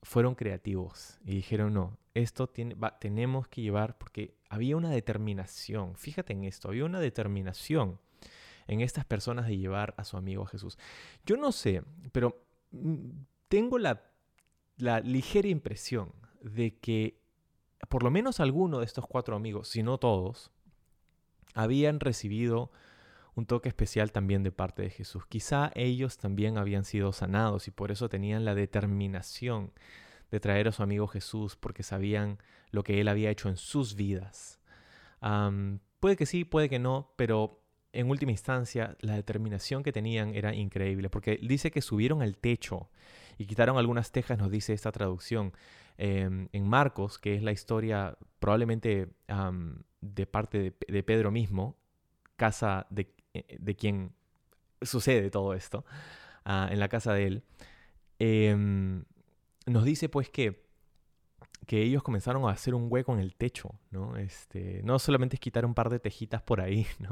fueron 0.02 0.34
creativos 0.34 1.18
y 1.24 1.34
dijeron, 1.34 1.74
no, 1.74 1.98
esto 2.16 2.48
tiene, 2.48 2.76
tenemos 2.98 3.46
que 3.48 3.60
llevar, 3.60 3.98
porque 3.98 4.34
había 4.48 4.76
una 4.76 4.90
determinación, 4.90 5.96
fíjate 5.96 6.32
en 6.32 6.44
esto, 6.44 6.68
había 6.68 6.84
una 6.84 7.00
determinación 7.00 8.00
en 8.68 8.80
estas 8.80 9.04
personas 9.04 9.46
de 9.46 9.58
llevar 9.58 9.94
a 9.96 10.04
su 10.04 10.16
amigo 10.16 10.44
a 10.44 10.48
Jesús. 10.48 10.78
Yo 11.24 11.36
no 11.36 11.52
sé, 11.52 11.82
pero 12.12 12.42
mm, 12.70 13.10
tengo 13.48 13.78
la, 13.78 14.02
la 14.78 15.00
ligera 15.00 15.48
impresión 15.48 16.12
de 16.40 16.76
que 16.78 17.20
por 17.88 18.02
lo 18.02 18.10
menos 18.10 18.40
alguno 18.40 18.78
de 18.78 18.86
estos 18.86 19.06
cuatro 19.06 19.36
amigos, 19.36 19.68
si 19.68 19.82
no 19.82 19.98
todos, 19.98 20.50
habían 21.54 22.00
recibido 22.00 22.70
un 23.34 23.44
toque 23.44 23.68
especial 23.68 24.10
también 24.10 24.42
de 24.42 24.52
parte 24.52 24.82
de 24.82 24.90
Jesús. 24.90 25.26
Quizá 25.26 25.70
ellos 25.74 26.16
también 26.16 26.56
habían 26.56 26.84
sido 26.84 27.12
sanados 27.12 27.68
y 27.68 27.70
por 27.70 27.90
eso 27.90 28.08
tenían 28.08 28.46
la 28.46 28.54
determinación 28.54 29.72
de 30.30 30.40
traer 30.40 30.68
a 30.68 30.72
su 30.72 30.82
amigo 30.82 31.06
Jesús 31.06 31.56
porque 31.56 31.82
sabían 31.82 32.38
lo 32.70 32.82
que 32.82 33.00
él 33.00 33.08
había 33.08 33.30
hecho 33.30 33.48
en 33.48 33.56
sus 33.56 33.94
vidas. 33.94 34.60
puede 36.00 36.16
que 36.16 36.26
sí, 36.26 36.44
puede 36.44 36.68
que 36.68 36.78
no, 36.78 37.12
pero 37.16 37.62
en 37.92 38.10
última 38.10 38.32
instancia 38.32 38.96
la 39.00 39.14
determinación 39.14 39.82
que 39.82 39.92
tenían 39.92 40.34
era 40.34 40.54
increíble 40.54 41.08
porque 41.08 41.38
dice 41.42 41.70
que 41.70 41.80
subieron 41.80 42.20
al 42.22 42.36
techo 42.36 42.90
y 43.38 43.46
quitaron 43.46 43.78
algunas 43.78 44.12
tejas, 44.12 44.38
nos 44.38 44.50
dice 44.50 44.72
esta 44.72 44.92
traducción. 44.92 45.52
Em, 45.98 46.48
en 46.52 46.68
Marcos, 46.68 47.18
que 47.18 47.34
es 47.34 47.42
la 47.42 47.52
historia 47.52 48.18
probablemente 48.38 49.08
de 50.00 50.26
parte 50.26 50.74
de, 50.88 51.02
Pedro 51.02 51.30
mismo, 51.30 51.76
casa 52.36 52.86
de, 52.90 53.14
eh, 53.32 53.56
de, 53.58 53.76
quien 53.76 54.12
sucede 54.82 55.30
todo 55.30 55.54
esto, 55.54 55.86
ah, 56.44 56.68
en 56.70 56.80
la 56.80 56.88
casa 56.88 57.14
de 57.14 57.26
él, 57.26 57.44
em, 58.18 59.04
nos 59.66 59.84
dice 59.84 60.08
pues 60.08 60.30
que 60.30 60.66
que 61.66 61.82
ellos 61.82 62.02
comenzaron 62.02 62.44
a 62.44 62.52
hacer 62.52 62.74
un 62.74 62.86
hueco 62.88 63.12
en 63.12 63.18
el 63.18 63.34
techo, 63.34 63.74
¿no? 63.90 64.16
Este, 64.16 64.82
no 64.84 64.98
solamente 64.98 65.36
es 65.36 65.40
quitar 65.40 65.66
un 65.66 65.74
par 65.74 65.90
de 65.90 65.98
tejitas 65.98 66.40
por 66.42 66.60
ahí, 66.60 66.86
¿no? 67.00 67.10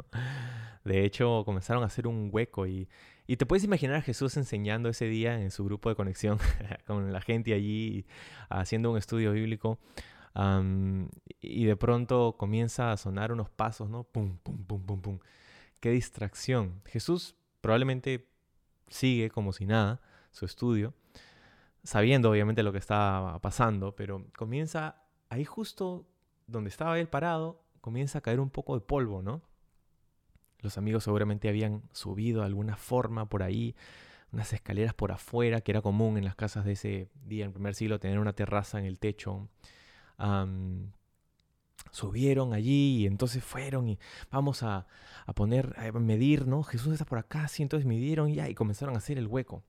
De 0.85 1.05
hecho, 1.05 1.43
comenzaron 1.45 1.83
a 1.83 1.87
hacer 1.87 2.07
un 2.07 2.29
hueco 2.33 2.67
y, 2.67 2.89
y 3.27 3.37
te 3.37 3.47
puedes 3.47 3.65
imaginar 3.65 3.97
a 3.97 4.03
Jesús 4.03 4.37
enseñando 4.37 4.89
ese 4.89 5.07
día 5.07 5.41
en 5.41 5.51
su 5.51 5.65
grupo 5.65 5.89
de 5.89 5.97
conexión 5.97 6.39
con 6.87 7.13
la 7.13 7.21
gente 7.21 7.55
allí, 7.55 8.07
haciendo 8.49 8.91
un 8.93 8.99
estudio 8.99 9.33
bíblico. 9.33 9.79
y 11.41 11.65
de 11.65 11.77
pronto 11.77 12.37
comienza 12.39 12.93
a 12.93 12.97
sonar 12.97 13.33
unos 13.33 13.51
pasos, 13.51 13.89
¿no? 13.89 14.05
Pum, 14.05 14.39
pum, 14.39 14.65
pum, 14.65 14.83
pum, 14.87 15.01
pum. 15.01 15.19
Qué 15.81 15.91
distracción. 15.91 16.81
Jesús 16.87 17.35
probablemente 17.61 18.29
sigue 18.89 19.31
como 19.31 19.53
si 19.53 19.67
nada 19.67 20.01
su 20.31 20.45
estudio 20.45 20.95
sabiendo 21.85 22.31
obviamente 22.31 22.63
lo 22.63 22.73
que 22.73 22.79
estaba 22.79 23.39
pasando, 23.41 23.95
pero 23.95 24.27
comienza 24.37 25.03
ahí 25.29 25.45
justo 25.45 26.07
donde 26.47 26.71
estaba 26.71 26.99
él 26.99 27.09
parado, 27.09 27.63
comienza 27.81 28.19
a 28.19 28.21
caer 28.23 28.41
un 28.41 28.51
poco 28.51 28.75
de 28.75 28.81
polvo, 28.81 29.23
¿no? 29.23 29.43
Los 30.61 30.79
amigos 30.79 31.05
seguramente 31.05 31.49
habían 31.49 31.83
subido 31.93 32.41
de 32.41 32.47
alguna 32.47 32.77
forma 32.77 33.29
por 33.29 33.43
ahí, 33.43 33.77
unas 34.33 34.53
escaleras 34.53 34.95
por 34.95 35.13
afuera, 35.13 35.61
que 35.61 35.73
era 35.73 35.83
común 35.83 36.17
en 36.17 36.25
las 36.25 36.35
casas 36.35 36.65
de 36.65 36.73
ese 36.73 37.11
día, 37.27 37.45
en 37.45 37.49
el 37.49 37.53
primer 37.53 37.75
siglo, 37.75 38.01
tener 38.01 38.19
una 38.19 38.33
terraza 38.33 38.79
en 38.79 38.87
el 38.87 38.99
techo. 38.99 39.49
subieron 41.91 42.55
allí 42.55 43.03
y 43.03 43.07
entonces 43.07 43.45
fueron 43.45 43.89
y 43.89 43.99
vamos 44.31 44.63
a, 44.63 44.87
poner, 45.35 45.75
a 45.79 45.93
medir, 45.93 46.47
¿no? 46.47 46.63
Jesús 46.63 46.95
está 46.95 47.05
por 47.05 47.19
acá, 47.19 47.47
sí, 47.49 47.63
entonces 47.63 47.87
midieron 47.87 48.31
y, 48.31 48.37
ya, 48.37 48.49
y 48.49 48.55
comenzaron 48.55 48.95
a 48.95 48.99
hacer 48.99 49.19
el 49.19 49.27
hueco. 49.27 49.63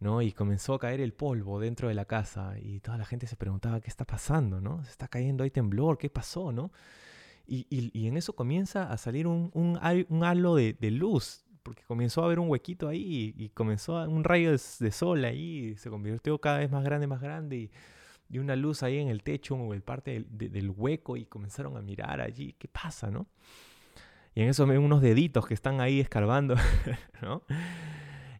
¿No? 0.00 0.22
Y 0.22 0.32
comenzó 0.32 0.74
a 0.74 0.78
caer 0.78 1.00
el 1.00 1.12
polvo 1.12 1.58
dentro 1.60 1.88
de 1.88 1.94
la 1.94 2.04
casa 2.04 2.54
y 2.60 2.80
toda 2.80 2.98
la 2.98 3.04
gente 3.04 3.26
se 3.26 3.36
preguntaba 3.36 3.80
qué 3.80 3.88
está 3.88 4.04
pasando, 4.04 4.60
¿no? 4.60 4.84
Se 4.84 4.90
está 4.90 5.08
cayendo 5.08 5.44
ahí 5.44 5.50
temblor, 5.50 5.98
¿qué 5.98 6.10
pasó, 6.10 6.52
no? 6.52 6.70
Y, 7.50 7.66
y, 7.70 8.06
en 8.06 8.18
eso 8.18 8.34
comienza 8.34 8.92
a 8.92 8.98
salir 8.98 9.26
un, 9.26 9.50
un, 9.54 9.78
un 10.10 10.24
halo 10.24 10.54
de, 10.54 10.74
de, 10.74 10.90
luz, 10.90 11.46
porque 11.62 11.82
comenzó 11.82 12.20
a 12.20 12.26
haber 12.26 12.40
un 12.40 12.50
huequito 12.50 12.88
ahí 12.88 13.34
y, 13.34 13.48
comenzó 13.48 13.96
a, 13.96 14.06
un 14.06 14.22
rayo 14.22 14.50
de, 14.50 14.58
sol 14.58 15.24
ahí, 15.24 15.70
y 15.70 15.76
se 15.76 15.88
convirtió 15.88 16.38
cada 16.38 16.58
vez 16.58 16.70
más 16.70 16.84
grande, 16.84 17.06
más 17.06 17.22
grande 17.22 17.56
y, 17.56 17.70
y 18.28 18.38
una 18.38 18.54
luz 18.54 18.82
ahí 18.82 18.98
en 18.98 19.08
el 19.08 19.22
techo 19.22 19.54
o 19.54 19.72
el 19.72 19.80
parte 19.80 20.10
del, 20.10 20.52
del 20.52 20.70
hueco 20.70 21.16
y 21.16 21.24
comenzaron 21.24 21.78
a 21.78 21.80
mirar 21.80 22.20
allí, 22.20 22.54
¿qué 22.58 22.68
pasa, 22.68 23.10
no? 23.10 23.26
Y 24.34 24.42
en 24.42 24.50
eso 24.50 24.66
ven 24.66 24.80
unos 24.80 25.00
deditos 25.00 25.46
que 25.46 25.54
están 25.54 25.80
ahí 25.80 26.00
escarbando, 26.00 26.54
¿no? 27.22 27.42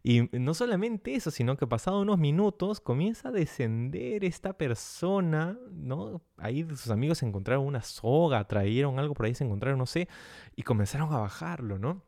Y 0.03 0.29
no 0.33 0.55
solamente 0.55 1.15
eso, 1.15 1.31
sino 1.31 1.57
que 1.57 1.67
pasado 1.67 2.01
unos 2.01 2.19
minutos 2.19 2.81
comienza 2.81 3.29
a 3.29 3.33
descender 3.33 4.25
esta 4.25 4.53
persona, 4.57 5.59
¿no? 5.73 6.23
Ahí 6.37 6.65
sus 6.65 6.91
amigos 6.91 7.23
encontraron 7.23 7.67
una 7.67 7.83
soga, 7.83 8.45
trajeron 8.47 8.99
algo 8.99 9.15
por 9.15 9.27
ahí, 9.27 9.35
se 9.35 9.45
encontraron, 9.45 9.79
no 9.79 9.87
sé, 9.87 10.09
y 10.57 10.63
comenzaron 10.63 11.13
a 11.13 11.19
bajarlo, 11.19 11.79
¿no? 11.79 12.03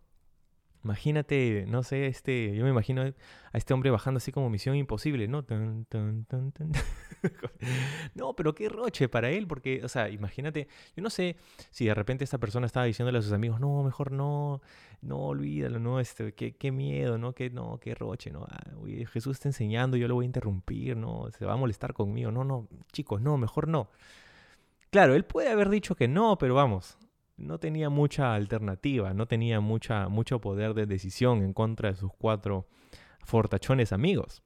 Imagínate, 0.82 1.66
no 1.68 1.82
sé, 1.82 2.06
este, 2.06 2.54
yo 2.54 2.64
me 2.64 2.70
imagino 2.70 3.02
a 3.02 3.58
este 3.58 3.74
hombre 3.74 3.90
bajando 3.90 4.16
así 4.16 4.32
como 4.32 4.48
misión 4.48 4.76
imposible, 4.76 5.28
¿no? 5.28 5.44
no, 8.14 8.34
pero 8.34 8.54
qué 8.54 8.70
roche 8.70 9.10
para 9.10 9.28
él, 9.28 9.46
porque, 9.46 9.82
o 9.84 9.88
sea, 9.88 10.08
imagínate, 10.08 10.68
yo 10.96 11.02
no 11.02 11.10
sé 11.10 11.36
si 11.70 11.84
de 11.84 11.94
repente 11.94 12.24
esta 12.24 12.38
persona 12.38 12.64
estaba 12.64 12.86
diciéndole 12.86 13.18
a 13.18 13.22
sus 13.22 13.32
amigos, 13.32 13.60
no, 13.60 13.82
mejor 13.82 14.10
no, 14.10 14.62
no, 15.02 15.18
olvídalo, 15.18 15.78
no, 15.78 16.00
este, 16.00 16.32
qué, 16.32 16.56
qué 16.56 16.72
miedo, 16.72 17.18
¿no? 17.18 17.34
Qué, 17.34 17.50
no, 17.50 17.78
qué 17.78 17.94
roche, 17.94 18.30
¿no? 18.30 18.46
Ah, 18.48 18.62
Jesús 19.12 19.36
está 19.36 19.50
enseñando, 19.50 19.98
yo 19.98 20.08
lo 20.08 20.14
voy 20.14 20.24
a 20.24 20.26
interrumpir, 20.26 20.96
¿no? 20.96 21.28
Se 21.36 21.44
va 21.44 21.52
a 21.52 21.56
molestar 21.56 21.92
conmigo, 21.92 22.30
no, 22.30 22.44
no, 22.44 22.68
chicos, 22.92 23.20
no, 23.20 23.36
mejor 23.36 23.68
no. 23.68 23.90
Claro, 24.90 25.14
él 25.14 25.24
puede 25.24 25.50
haber 25.50 25.68
dicho 25.68 25.94
que 25.94 26.08
no, 26.08 26.38
pero 26.38 26.54
vamos, 26.54 26.96
no 27.40 27.58
tenía 27.58 27.90
mucha 27.90 28.34
alternativa, 28.34 29.14
no 29.14 29.26
tenía 29.26 29.60
mucha, 29.60 30.08
mucho 30.08 30.40
poder 30.40 30.74
de 30.74 30.86
decisión 30.86 31.42
en 31.42 31.52
contra 31.52 31.90
de 31.90 31.96
sus 31.96 32.12
cuatro 32.12 32.68
fortachones 33.24 33.92
amigos. 33.92 34.42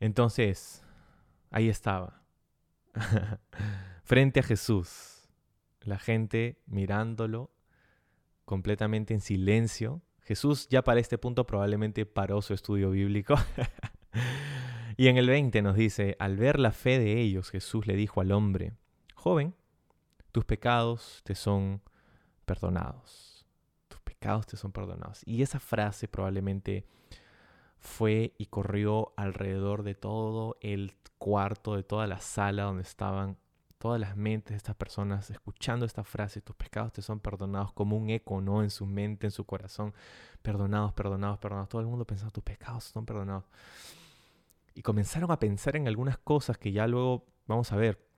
entonces, 0.00 0.84
ahí 1.50 1.68
estaba, 1.68 2.22
frente 4.04 4.40
a 4.40 4.42
Jesús, 4.42 5.28
la 5.82 5.98
gente 5.98 6.60
mirándolo 6.66 7.50
completamente 8.44 9.14
en 9.14 9.20
silencio. 9.20 10.02
Jesús 10.22 10.68
ya 10.68 10.82
para 10.82 11.00
este 11.00 11.18
punto 11.18 11.46
probablemente 11.46 12.04
paró 12.04 12.42
su 12.42 12.52
estudio 12.52 12.90
bíblico. 12.90 13.36
y 14.96 15.06
en 15.06 15.16
el 15.16 15.28
20 15.28 15.62
nos 15.62 15.76
dice, 15.76 16.16
al 16.18 16.36
ver 16.36 16.58
la 16.58 16.72
fe 16.72 16.98
de 16.98 17.20
ellos, 17.20 17.50
Jesús 17.50 17.86
le 17.86 17.94
dijo 17.94 18.20
al 18.20 18.32
hombre, 18.32 18.72
joven, 19.14 19.54
tus 20.32 20.44
pecados 20.44 21.20
te 21.24 21.34
son 21.34 21.82
perdonados. 22.44 23.46
Tus 23.88 24.00
pecados 24.00 24.46
te 24.46 24.56
son 24.56 24.72
perdonados. 24.72 25.22
Y 25.26 25.42
esa 25.42 25.60
frase 25.60 26.08
probablemente 26.08 26.86
fue 27.78 28.34
y 28.38 28.46
corrió 28.46 29.12
alrededor 29.16 29.82
de 29.82 29.94
todo 29.94 30.56
el 30.60 30.94
cuarto, 31.18 31.76
de 31.76 31.82
toda 31.82 32.06
la 32.06 32.20
sala 32.20 32.64
donde 32.64 32.82
estaban 32.82 33.36
todas 33.80 33.98
las 33.98 34.14
mentes 34.14 34.50
de 34.50 34.56
estas 34.58 34.76
personas 34.76 35.30
escuchando 35.30 35.86
esta 35.86 36.04
frase, 36.04 36.42
tus 36.42 36.54
pecados 36.54 36.92
te 36.92 37.00
son 37.00 37.18
perdonados 37.18 37.72
como 37.72 37.96
un 37.96 38.10
eco, 38.10 38.42
¿no? 38.42 38.62
En 38.62 38.68
su 38.68 38.84
mente, 38.84 39.26
en 39.26 39.30
su 39.30 39.46
corazón, 39.46 39.94
perdonados, 40.42 40.92
perdonados, 40.92 41.38
perdonados. 41.38 41.70
Todo 41.70 41.80
el 41.80 41.86
mundo 41.86 42.04
pensaba, 42.04 42.30
tus 42.30 42.44
pecados 42.44 42.84
son 42.84 43.06
perdonados. 43.06 43.44
Y 44.74 44.82
comenzaron 44.82 45.30
a 45.30 45.38
pensar 45.38 45.76
en 45.76 45.88
algunas 45.88 46.18
cosas 46.18 46.58
que 46.58 46.72
ya 46.72 46.86
luego 46.86 47.24
vamos 47.46 47.72
a 47.72 47.76
ver. 47.76 48.09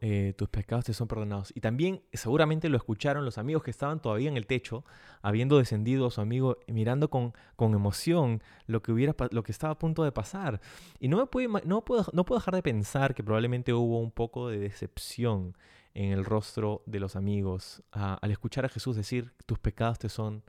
Eh, 0.00 0.32
tus 0.36 0.48
pecados 0.48 0.84
te 0.84 0.94
son 0.94 1.08
perdonados. 1.08 1.52
Y 1.54 1.60
también 1.60 2.02
seguramente 2.12 2.68
lo 2.68 2.76
escucharon 2.76 3.24
los 3.24 3.38
amigos 3.38 3.62
que 3.62 3.70
estaban 3.70 4.00
todavía 4.00 4.30
en 4.30 4.36
el 4.36 4.46
techo, 4.46 4.84
habiendo 5.22 5.58
descendido 5.58 6.06
a 6.06 6.10
su 6.10 6.20
amigo, 6.20 6.58
mirando 6.66 7.10
con, 7.10 7.34
con 7.56 7.74
emoción 7.74 8.42
lo 8.66 8.82
que, 8.82 8.92
hubiera, 8.92 9.14
lo 9.30 9.42
que 9.42 9.52
estaba 9.52 9.72
a 9.72 9.78
punto 9.78 10.02
de 10.02 10.12
pasar. 10.12 10.60
Y 10.98 11.08
no, 11.08 11.18
me 11.18 11.26
puedo, 11.26 11.60
no, 11.64 11.84
puedo, 11.84 12.06
no 12.12 12.24
puedo 12.24 12.38
dejar 12.38 12.54
de 12.54 12.62
pensar 12.62 13.14
que 13.14 13.22
probablemente 13.22 13.72
hubo 13.72 14.00
un 14.00 14.10
poco 14.10 14.48
de 14.48 14.58
decepción 14.58 15.56
en 15.94 16.12
el 16.12 16.24
rostro 16.24 16.82
de 16.86 17.00
los 17.00 17.16
amigos 17.16 17.82
al 17.90 18.30
escuchar 18.30 18.66
a 18.66 18.68
Jesús 18.68 18.96
decir, 18.96 19.32
tus 19.46 19.58
pecados 19.58 19.98
te 19.98 20.08
son 20.08 20.42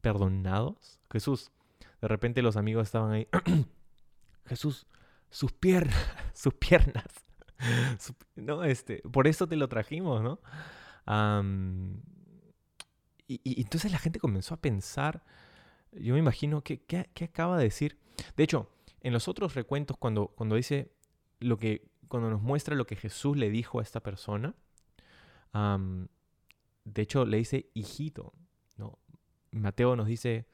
perdonados. 0.00 0.98
Jesús, 1.10 1.52
de 2.00 2.08
repente 2.08 2.42
los 2.42 2.56
amigos 2.56 2.88
estaban 2.88 3.12
ahí, 3.12 3.28
Jesús, 4.46 4.86
sus 5.30 5.52
piernas, 5.52 5.96
sus 6.34 6.54
piernas 6.54 7.04
no, 8.36 8.64
este, 8.64 9.02
por 9.10 9.26
eso 9.26 9.46
te 9.46 9.56
lo 9.56 9.68
trajimos, 9.68 10.22
¿no? 10.22 10.40
y, 13.26 13.60
entonces 13.60 13.90
la 13.90 13.98
gente 13.98 14.20
comenzó 14.20 14.54
a 14.54 14.60
pensar, 14.60 15.24
yo 15.92 16.14
me 16.14 16.20
imagino, 16.20 16.62
¿qué, 16.62 16.80
qué, 16.80 17.24
acaba 17.24 17.56
de 17.58 17.64
decir? 17.64 17.98
De 18.36 18.44
hecho, 18.44 18.68
en 19.00 19.12
los 19.12 19.28
otros 19.28 19.54
recuentos, 19.54 19.96
cuando, 19.96 20.28
cuando 20.28 20.56
dice 20.56 20.92
lo 21.40 21.56
que, 21.56 21.90
cuando 22.08 22.30
nos 22.30 22.42
muestra 22.42 22.76
lo 22.76 22.86
que 22.86 22.96
Jesús 22.96 23.36
le 23.36 23.50
dijo 23.50 23.80
a 23.80 23.82
esta 23.82 24.00
persona, 24.00 24.54
de 25.52 27.02
hecho 27.02 27.24
le 27.24 27.38
dice 27.38 27.70
hijito, 27.74 28.32
¿no? 28.76 28.98
Mateo 29.50 29.96
nos 29.96 30.06
dice 30.06 30.46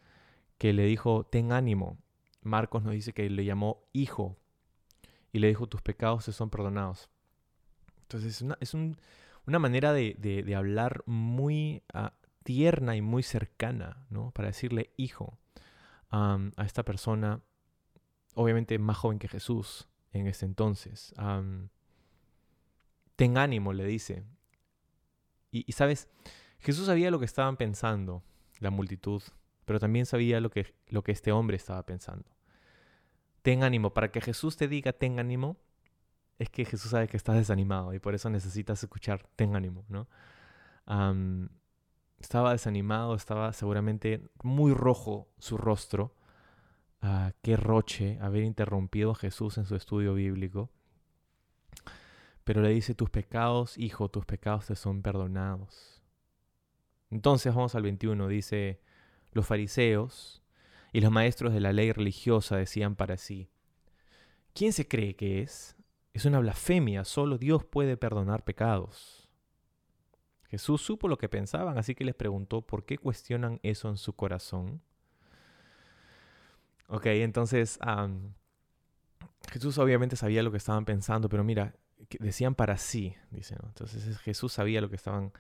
que 0.57 0.73
le 0.73 0.85
dijo, 0.85 1.25
ten 1.25 1.53
ánimo, 1.53 1.99
Marcos 2.43 2.83
nos 2.83 2.93
dice 2.93 3.13
que 3.13 3.29
le 3.31 3.45
llamó 3.45 3.85
hijo 3.93 4.39
y 5.33 5.39
le 5.39 5.49
dijo 5.49 5.67
tus 5.67 5.83
pecados 5.83 6.25
te 6.25 6.33
son 6.33 6.51
perdonados. 6.51 7.11
Entonces 8.03 8.37
es 8.37 8.43
una, 8.43 8.57
es 8.61 8.75
una 8.75 9.59
manera 9.59 9.93
de, 9.93 10.55
hablar 10.57 11.03
muy 11.07 11.83
ah, 11.93 12.15
tierna 12.45 12.97
y 12.97 13.03
muy 13.03 13.23
cercana, 13.23 14.07
¿no? 14.11 14.31
Para 14.31 14.49
decirle 14.49 14.93
hijo 14.97 15.39
a 16.11 16.65
esta 16.65 16.85
persona, 16.85 17.43
obviamente 18.35 18.79
más 18.79 18.97
joven 18.97 19.19
que 19.19 19.29
Jesús 19.29 19.89
en 20.13 20.27
ese 20.27 20.47
entonces. 20.47 21.15
ten 23.17 23.37
ánimo, 23.37 23.73
le 23.73 23.85
dice. 23.85 24.25
Y, 25.51 25.71
sabes, 25.73 26.09
Jesús 26.61 26.87
sabía 26.87 27.11
lo 27.11 27.19
que 27.19 27.25
estaban 27.25 27.57
pensando 27.57 28.23
la 28.61 28.71
multitud, 28.71 29.23
pero 29.65 29.79
también 29.79 30.07
sabía 30.07 30.41
lo 30.41 30.51
que, 30.51 30.75
lo 30.89 31.03
que 31.03 31.13
este 31.13 31.33
hombre 31.33 31.57
estaba 31.57 31.85
pensando. 31.85 32.38
Ten 33.49 33.63
ánimo, 33.63 33.95
para 33.95 34.11
que 34.11 34.21
Jesús 34.21 34.59
te 34.59 34.69
diga 34.69 34.93
ten 34.93 35.19
ánimo, 35.19 35.57
es 36.39 36.51
que 36.51 36.67
Jesús 36.67 36.91
sabe 36.91 37.09
que 37.09 37.17
estás 37.17 37.35
desanimado 37.35 37.95
y 37.95 37.99
por 37.99 38.15
eso 38.15 38.29
necesitas 38.29 38.83
escuchar 38.83 39.27
ten 39.37 39.57
ánimo, 39.57 39.87
¿no? 39.89 40.07
estaba 42.21 42.53
desanimado, 42.53 43.15
estaba 43.15 43.55
seguramente 43.55 44.23
muy 44.43 44.75
rojo 44.75 45.29
su 45.39 45.57
rostro. 45.57 46.15
Ah, 47.01 47.33
qué 47.41 47.57
roche 47.57 48.19
haber 48.21 48.43
interrumpido 48.43 49.13
a 49.13 49.15
Jesús 49.15 49.57
en 49.57 49.65
su 49.65 49.77
estudio 49.77 50.13
bíblico. 50.13 50.69
Pero 52.45 52.61
le 52.61 52.69
dice, 52.69 52.95
tus 52.95 53.09
pecados, 53.09 53.79
hijo, 53.79 54.11
tus 54.11 54.27
pecados 54.27 54.67
te 54.67 54.77
son 54.77 55.01
perdonados. 55.01 56.03
Entonces 57.09 57.55
vamos 57.55 57.75
al 57.75 57.85
21, 57.85 58.29
dice, 58.29 58.83
los 59.33 59.47
fariseos 59.47 60.43
y 60.93 61.01
los 61.01 61.11
maestros 61.11 61.53
de 61.53 61.61
la 61.61 61.73
ley 61.73 61.93
religiosa 61.93 62.57
decían 62.57 62.97
para 62.97 63.17
sí, 63.17 63.51
¿quién 64.55 64.73
se 64.73 64.89
cree 64.89 65.17
que 65.17 65.43
es? 65.43 65.77
Es 66.13 66.25
una 66.25 66.41
blasfemia, 66.41 67.05
solo 67.05 67.39
Dios 67.39 67.65
puede 67.65 67.97
perdonar 67.97 68.45
pecados. 68.45 69.29
Jesús 70.49 70.81
supo 70.81 71.09
lo 71.09 71.19
que 71.19 71.29
pensaban, 71.29 71.77
así 71.77 71.95
que 71.95 72.05
les 72.05 72.15
preguntó, 72.15 72.63
¿por 72.63 72.85
qué 72.85 72.97
cuestionan 72.99 73.61
eso 73.63 73.89
en 73.89 73.99
su 73.99 74.15
corazón? 74.15 74.81
Ok, 76.89 77.07
entonces 77.07 77.79
Jesús 79.51 79.77
obviamente 79.77 80.17
sabía 80.17 80.43
lo 80.43 80.51
que 80.51 80.57
estaban 80.57 80.87
pensando, 80.87 81.29
pero 81.29 81.45
mira, 81.45 81.75
decían 82.19 82.55
para 82.55 82.79
sí, 82.79 83.15
dice, 83.31 83.57
Entonces 83.63 84.19
Jesús 84.21 84.55
sabía 84.55 84.81
lo 84.81 84.89
que 84.89 84.97
estaban 84.97 85.33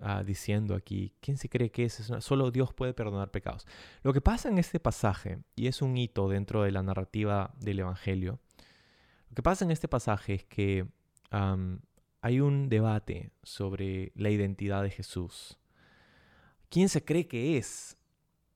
ah, 0.00 0.22
diciendo 0.24 0.74
aquí. 0.74 1.14
¿Quién 1.20 1.36
se 1.36 1.48
cree 1.48 1.70
que 1.70 1.84
es? 1.84 2.10
Solo 2.20 2.50
Dios 2.50 2.72
puede 2.72 2.94
perdonar 2.94 3.30
pecados. 3.30 3.66
Lo 4.02 4.12
que 4.12 4.20
pasa 4.20 4.48
en 4.48 4.58
este 4.58 4.80
pasaje, 4.80 5.38
y 5.56 5.66
es 5.66 5.82
un 5.82 5.96
hito 5.96 6.28
dentro 6.28 6.62
de 6.62 6.72
la 6.72 6.82
narrativa 6.82 7.54
del 7.58 7.80
Evangelio, 7.80 8.38
lo 9.28 9.34
que 9.34 9.42
pasa 9.42 9.64
en 9.64 9.70
este 9.70 9.88
pasaje 9.88 10.34
es 10.34 10.44
que 10.44 10.86
hay 12.20 12.40
un 12.40 12.68
debate 12.68 13.30
sobre 13.42 14.12
la 14.14 14.30
identidad 14.30 14.82
de 14.82 14.90
Jesús. 14.90 15.58
¿Quién 16.70 16.88
se 16.88 17.04
cree 17.04 17.28
que 17.28 17.58
es? 17.58 17.96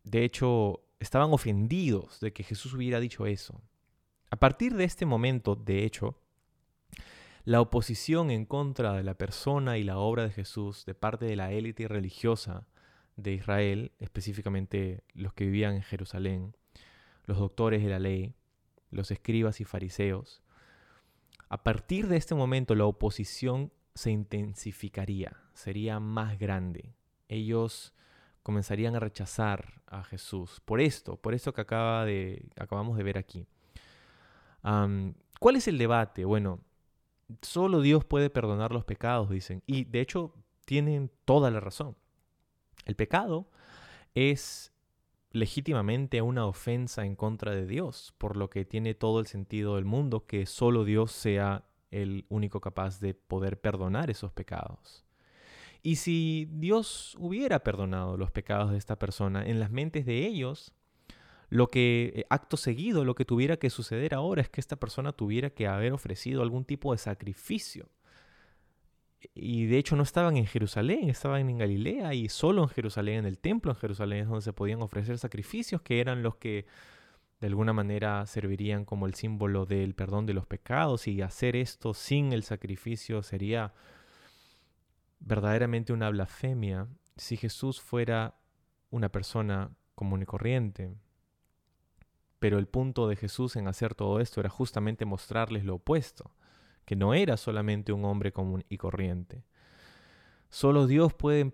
De 0.04 0.24
hecho, 0.24 0.84
estaban 0.98 1.32
ofendidos 1.32 2.20
de 2.20 2.32
que 2.32 2.42
Jesús 2.42 2.74
hubiera 2.74 3.00
dicho 3.00 3.26
eso. 3.26 3.60
A 4.30 4.36
partir 4.36 4.74
de 4.74 4.84
este 4.84 5.04
momento, 5.04 5.54
de 5.54 5.84
hecho, 5.84 6.21
la 7.44 7.60
oposición 7.60 8.30
en 8.30 8.46
contra 8.46 8.94
de 8.94 9.02
la 9.02 9.14
persona 9.14 9.78
y 9.78 9.84
la 9.84 9.98
obra 9.98 10.24
de 10.24 10.30
Jesús 10.30 10.84
de 10.86 10.94
parte 10.94 11.24
de 11.24 11.36
la 11.36 11.52
élite 11.52 11.88
religiosa 11.88 12.66
de 13.16 13.32
Israel, 13.32 13.92
específicamente 13.98 15.02
los 15.14 15.34
que 15.34 15.44
vivían 15.44 15.74
en 15.74 15.82
Jerusalén, 15.82 16.56
los 17.24 17.38
doctores 17.38 17.82
de 17.82 17.90
la 17.90 17.98
ley, 17.98 18.34
los 18.90 19.10
escribas 19.10 19.60
y 19.60 19.64
fariseos, 19.64 20.42
a 21.48 21.62
partir 21.62 22.08
de 22.08 22.16
este 22.16 22.34
momento 22.34 22.74
la 22.74 22.86
oposición 22.86 23.72
se 23.94 24.10
intensificaría, 24.10 25.36
sería 25.52 26.00
más 26.00 26.38
grande. 26.38 26.94
Ellos 27.28 27.92
comenzarían 28.42 28.96
a 28.96 29.00
rechazar 29.00 29.82
a 29.86 30.02
Jesús 30.04 30.60
por 30.64 30.80
esto, 30.80 31.16
por 31.16 31.34
esto 31.34 31.52
que 31.52 31.60
acaba 31.60 32.04
de, 32.04 32.48
acabamos 32.56 32.96
de 32.96 33.02
ver 33.02 33.18
aquí. 33.18 33.46
¿Cuál 34.62 35.56
es 35.56 35.68
el 35.68 35.76
debate? 35.76 36.24
Bueno, 36.24 36.60
Solo 37.40 37.80
Dios 37.80 38.04
puede 38.04 38.30
perdonar 38.30 38.72
los 38.72 38.84
pecados, 38.84 39.30
dicen. 39.30 39.62
Y 39.66 39.84
de 39.84 40.00
hecho 40.00 40.34
tienen 40.64 41.10
toda 41.24 41.50
la 41.50 41.60
razón. 41.60 41.96
El 42.84 42.96
pecado 42.96 43.48
es 44.14 44.72
legítimamente 45.30 46.20
una 46.20 46.46
ofensa 46.46 47.04
en 47.06 47.16
contra 47.16 47.52
de 47.52 47.66
Dios, 47.66 48.14
por 48.18 48.36
lo 48.36 48.50
que 48.50 48.64
tiene 48.64 48.94
todo 48.94 49.20
el 49.20 49.26
sentido 49.26 49.76
del 49.76 49.84
mundo 49.84 50.26
que 50.26 50.46
solo 50.46 50.84
Dios 50.84 51.12
sea 51.12 51.64
el 51.90 52.26
único 52.28 52.60
capaz 52.60 53.00
de 53.00 53.14
poder 53.14 53.60
perdonar 53.60 54.10
esos 54.10 54.32
pecados. 54.32 55.04
Y 55.82 55.96
si 55.96 56.48
Dios 56.52 57.16
hubiera 57.18 57.64
perdonado 57.64 58.16
los 58.16 58.30
pecados 58.30 58.70
de 58.70 58.78
esta 58.78 58.98
persona, 58.98 59.44
en 59.44 59.58
las 59.58 59.70
mentes 59.70 60.06
de 60.06 60.26
ellos 60.26 60.72
lo 61.52 61.68
que, 61.68 62.14
eh, 62.16 62.24
acto 62.30 62.56
seguido, 62.56 63.04
lo 63.04 63.14
que 63.14 63.26
tuviera 63.26 63.58
que 63.58 63.68
suceder 63.68 64.14
ahora 64.14 64.40
es 64.40 64.48
que 64.48 64.58
esta 64.58 64.76
persona 64.76 65.12
tuviera 65.12 65.50
que 65.50 65.66
haber 65.66 65.92
ofrecido 65.92 66.40
algún 66.40 66.64
tipo 66.64 66.92
de 66.92 66.98
sacrificio. 66.98 67.90
Y 69.34 69.66
de 69.66 69.76
hecho 69.76 69.94
no 69.94 70.02
estaban 70.02 70.38
en 70.38 70.46
Jerusalén, 70.46 71.10
estaban 71.10 71.50
en 71.50 71.58
Galilea 71.58 72.14
y 72.14 72.30
solo 72.30 72.62
en 72.62 72.70
Jerusalén, 72.70 73.18
en 73.18 73.26
el 73.26 73.38
templo 73.38 73.70
en 73.70 73.76
Jerusalén 73.76 74.20
es 74.20 74.28
donde 74.28 74.40
se 74.40 74.54
podían 74.54 74.80
ofrecer 74.80 75.18
sacrificios 75.18 75.82
que 75.82 76.00
eran 76.00 76.22
los 76.22 76.36
que 76.36 76.64
de 77.40 77.48
alguna 77.48 77.74
manera 77.74 78.24
servirían 78.24 78.86
como 78.86 79.06
el 79.06 79.12
símbolo 79.12 79.66
del 79.66 79.94
perdón 79.94 80.24
de 80.24 80.32
los 80.32 80.46
pecados 80.46 81.06
y 81.06 81.20
hacer 81.20 81.54
esto 81.54 81.92
sin 81.92 82.32
el 82.32 82.44
sacrificio 82.44 83.22
sería 83.22 83.74
verdaderamente 85.20 85.92
una 85.92 86.08
blasfemia 86.08 86.88
si 87.16 87.36
Jesús 87.36 87.78
fuera 87.78 88.38
una 88.88 89.10
persona 89.10 89.70
común 89.94 90.22
y 90.22 90.24
corriente. 90.24 90.94
Pero 92.42 92.58
el 92.58 92.66
punto 92.66 93.06
de 93.06 93.14
Jesús 93.14 93.54
en 93.54 93.68
hacer 93.68 93.94
todo 93.94 94.18
esto 94.18 94.40
era 94.40 94.48
justamente 94.48 95.04
mostrarles 95.04 95.64
lo 95.64 95.76
opuesto, 95.76 96.32
que 96.84 96.96
no 96.96 97.14
era 97.14 97.36
solamente 97.36 97.92
un 97.92 98.04
hombre 98.04 98.32
común 98.32 98.64
y 98.68 98.78
corriente. 98.78 99.44
Solo 100.50 100.88
Dios 100.88 101.14
puede, 101.14 101.44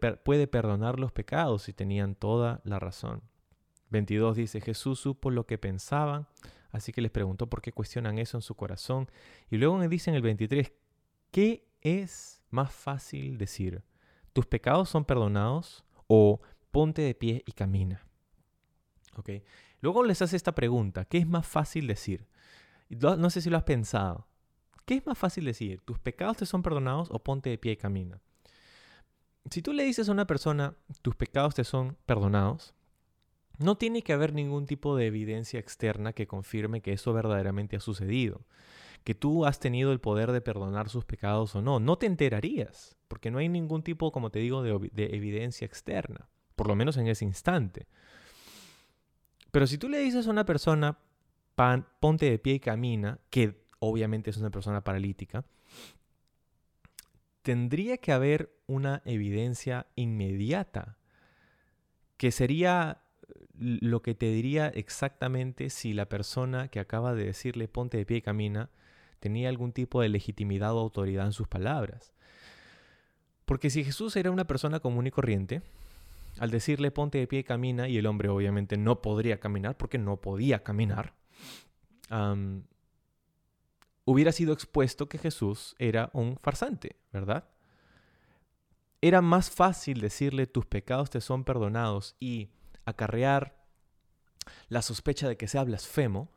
perdonar 0.46 0.98
los 0.98 1.12
pecados 1.12 1.68
y 1.68 1.74
tenían 1.74 2.14
toda 2.14 2.62
la 2.64 2.78
razón. 2.78 3.20
22 3.90 4.38
dice, 4.38 4.62
Jesús 4.62 4.98
supo 4.98 5.30
lo 5.30 5.44
que 5.44 5.58
pensaban, 5.58 6.26
así 6.70 6.90
que 6.90 7.02
les 7.02 7.10
preguntó 7.10 7.50
por 7.50 7.60
qué 7.60 7.70
cuestionan 7.70 8.18
eso 8.18 8.38
en 8.38 8.42
su 8.42 8.54
corazón. 8.54 9.10
Y 9.50 9.58
luego 9.58 9.76
me 9.76 9.88
dice 9.88 10.08
en 10.08 10.16
el 10.16 10.22
23, 10.22 10.72
¿qué 11.30 11.68
es 11.82 12.42
más 12.48 12.72
fácil 12.72 13.36
decir? 13.36 13.82
¿Tus 14.32 14.46
pecados 14.46 14.88
son 14.88 15.04
perdonados? 15.04 15.84
¿O 16.06 16.40
ponte 16.70 17.02
de 17.02 17.14
pie 17.14 17.42
y 17.44 17.52
camina? 17.52 18.06
¿Okay? 19.16 19.44
Luego 19.80 20.02
les 20.04 20.22
hace 20.22 20.36
esta 20.36 20.54
pregunta, 20.54 21.04
¿qué 21.04 21.18
es 21.18 21.26
más 21.26 21.46
fácil 21.46 21.86
decir? 21.86 22.26
No 22.88 23.30
sé 23.30 23.40
si 23.40 23.50
lo 23.50 23.56
has 23.56 23.64
pensado. 23.64 24.26
¿Qué 24.84 24.94
es 24.94 25.06
más 25.06 25.18
fácil 25.18 25.44
decir? 25.44 25.82
¿Tus 25.82 25.98
pecados 25.98 26.38
te 26.38 26.46
son 26.46 26.62
perdonados 26.62 27.08
o 27.10 27.22
ponte 27.22 27.50
de 27.50 27.58
pie 27.58 27.72
y 27.72 27.76
camina? 27.76 28.20
Si 29.50 29.62
tú 29.62 29.72
le 29.72 29.84
dices 29.84 30.08
a 30.08 30.12
una 30.12 30.26
persona, 30.26 30.74
tus 31.02 31.14
pecados 31.14 31.54
te 31.54 31.64
son 31.64 31.96
perdonados, 32.06 32.74
no 33.58 33.76
tiene 33.76 34.02
que 34.02 34.12
haber 34.12 34.34
ningún 34.34 34.66
tipo 34.66 34.96
de 34.96 35.06
evidencia 35.06 35.60
externa 35.60 36.12
que 36.12 36.26
confirme 36.26 36.80
que 36.80 36.92
eso 36.92 37.12
verdaderamente 37.12 37.76
ha 37.76 37.80
sucedido, 37.80 38.46
que 39.04 39.14
tú 39.14 39.44
has 39.44 39.58
tenido 39.58 39.92
el 39.92 40.00
poder 40.00 40.32
de 40.32 40.40
perdonar 40.40 40.88
sus 40.88 41.04
pecados 41.04 41.54
o 41.54 41.62
no. 41.62 41.80
No 41.80 41.98
te 41.98 42.06
enterarías, 42.06 42.96
porque 43.08 43.30
no 43.30 43.38
hay 43.38 43.48
ningún 43.48 43.82
tipo, 43.82 44.12
como 44.12 44.30
te 44.30 44.38
digo, 44.38 44.62
de, 44.62 44.90
de 44.92 45.16
evidencia 45.16 45.66
externa, 45.66 46.28
por 46.56 46.68
lo 46.68 46.76
menos 46.76 46.96
en 46.96 47.08
ese 47.08 47.24
instante. 47.24 47.88
Pero 49.50 49.66
si 49.66 49.78
tú 49.78 49.88
le 49.88 49.98
dices 49.98 50.26
a 50.26 50.30
una 50.30 50.44
persona, 50.44 50.98
ponte 52.00 52.30
de 52.30 52.38
pie 52.38 52.54
y 52.54 52.60
camina, 52.60 53.18
que 53.30 53.64
obviamente 53.78 54.30
es 54.30 54.36
una 54.36 54.50
persona 54.50 54.84
paralítica, 54.84 55.44
tendría 57.42 57.96
que 57.98 58.12
haber 58.12 58.52
una 58.66 59.02
evidencia 59.04 59.86
inmediata, 59.96 60.98
que 62.16 62.30
sería 62.30 63.02
lo 63.58 64.02
que 64.02 64.14
te 64.14 64.26
diría 64.26 64.68
exactamente 64.68 65.70
si 65.70 65.92
la 65.92 66.08
persona 66.08 66.68
que 66.68 66.80
acaba 66.80 67.14
de 67.14 67.24
decirle 67.24 67.68
ponte 67.68 67.96
de 67.96 68.06
pie 68.06 68.18
y 68.18 68.22
camina 68.22 68.70
tenía 69.18 69.48
algún 69.48 69.72
tipo 69.72 70.00
de 70.00 70.08
legitimidad 70.08 70.74
o 70.74 70.78
autoridad 70.78 71.26
en 71.26 71.32
sus 71.32 71.48
palabras. 71.48 72.12
Porque 73.46 73.70
si 73.70 73.82
Jesús 73.82 74.14
era 74.16 74.30
una 74.30 74.46
persona 74.46 74.80
común 74.80 75.06
y 75.06 75.10
corriente, 75.10 75.62
al 76.38 76.50
decirle 76.50 76.90
ponte 76.90 77.18
de 77.18 77.26
pie 77.26 77.40
y 77.40 77.44
camina, 77.44 77.88
y 77.88 77.98
el 77.98 78.06
hombre 78.06 78.28
obviamente 78.28 78.76
no 78.76 79.02
podría 79.02 79.40
caminar 79.40 79.76
porque 79.76 79.98
no 79.98 80.20
podía 80.20 80.62
caminar, 80.62 81.14
hubiera 84.04 84.32
sido 84.32 84.52
expuesto 84.52 85.08
que 85.08 85.18
Jesús 85.18 85.74
era 85.78 86.10
un 86.12 86.38
farsante, 86.38 86.96
¿verdad? 87.12 87.48
Era 89.00 89.20
más 89.20 89.50
fácil 89.50 90.00
decirle 90.00 90.46
tus 90.46 90.66
pecados 90.66 91.10
te 91.10 91.20
son 91.20 91.44
perdonados 91.44 92.16
y 92.18 92.50
acarrear 92.84 93.62
la 94.68 94.82
sospecha 94.82 95.28
de 95.28 95.36
que 95.36 95.46
sea 95.46 95.62
blasfemo 95.64 96.30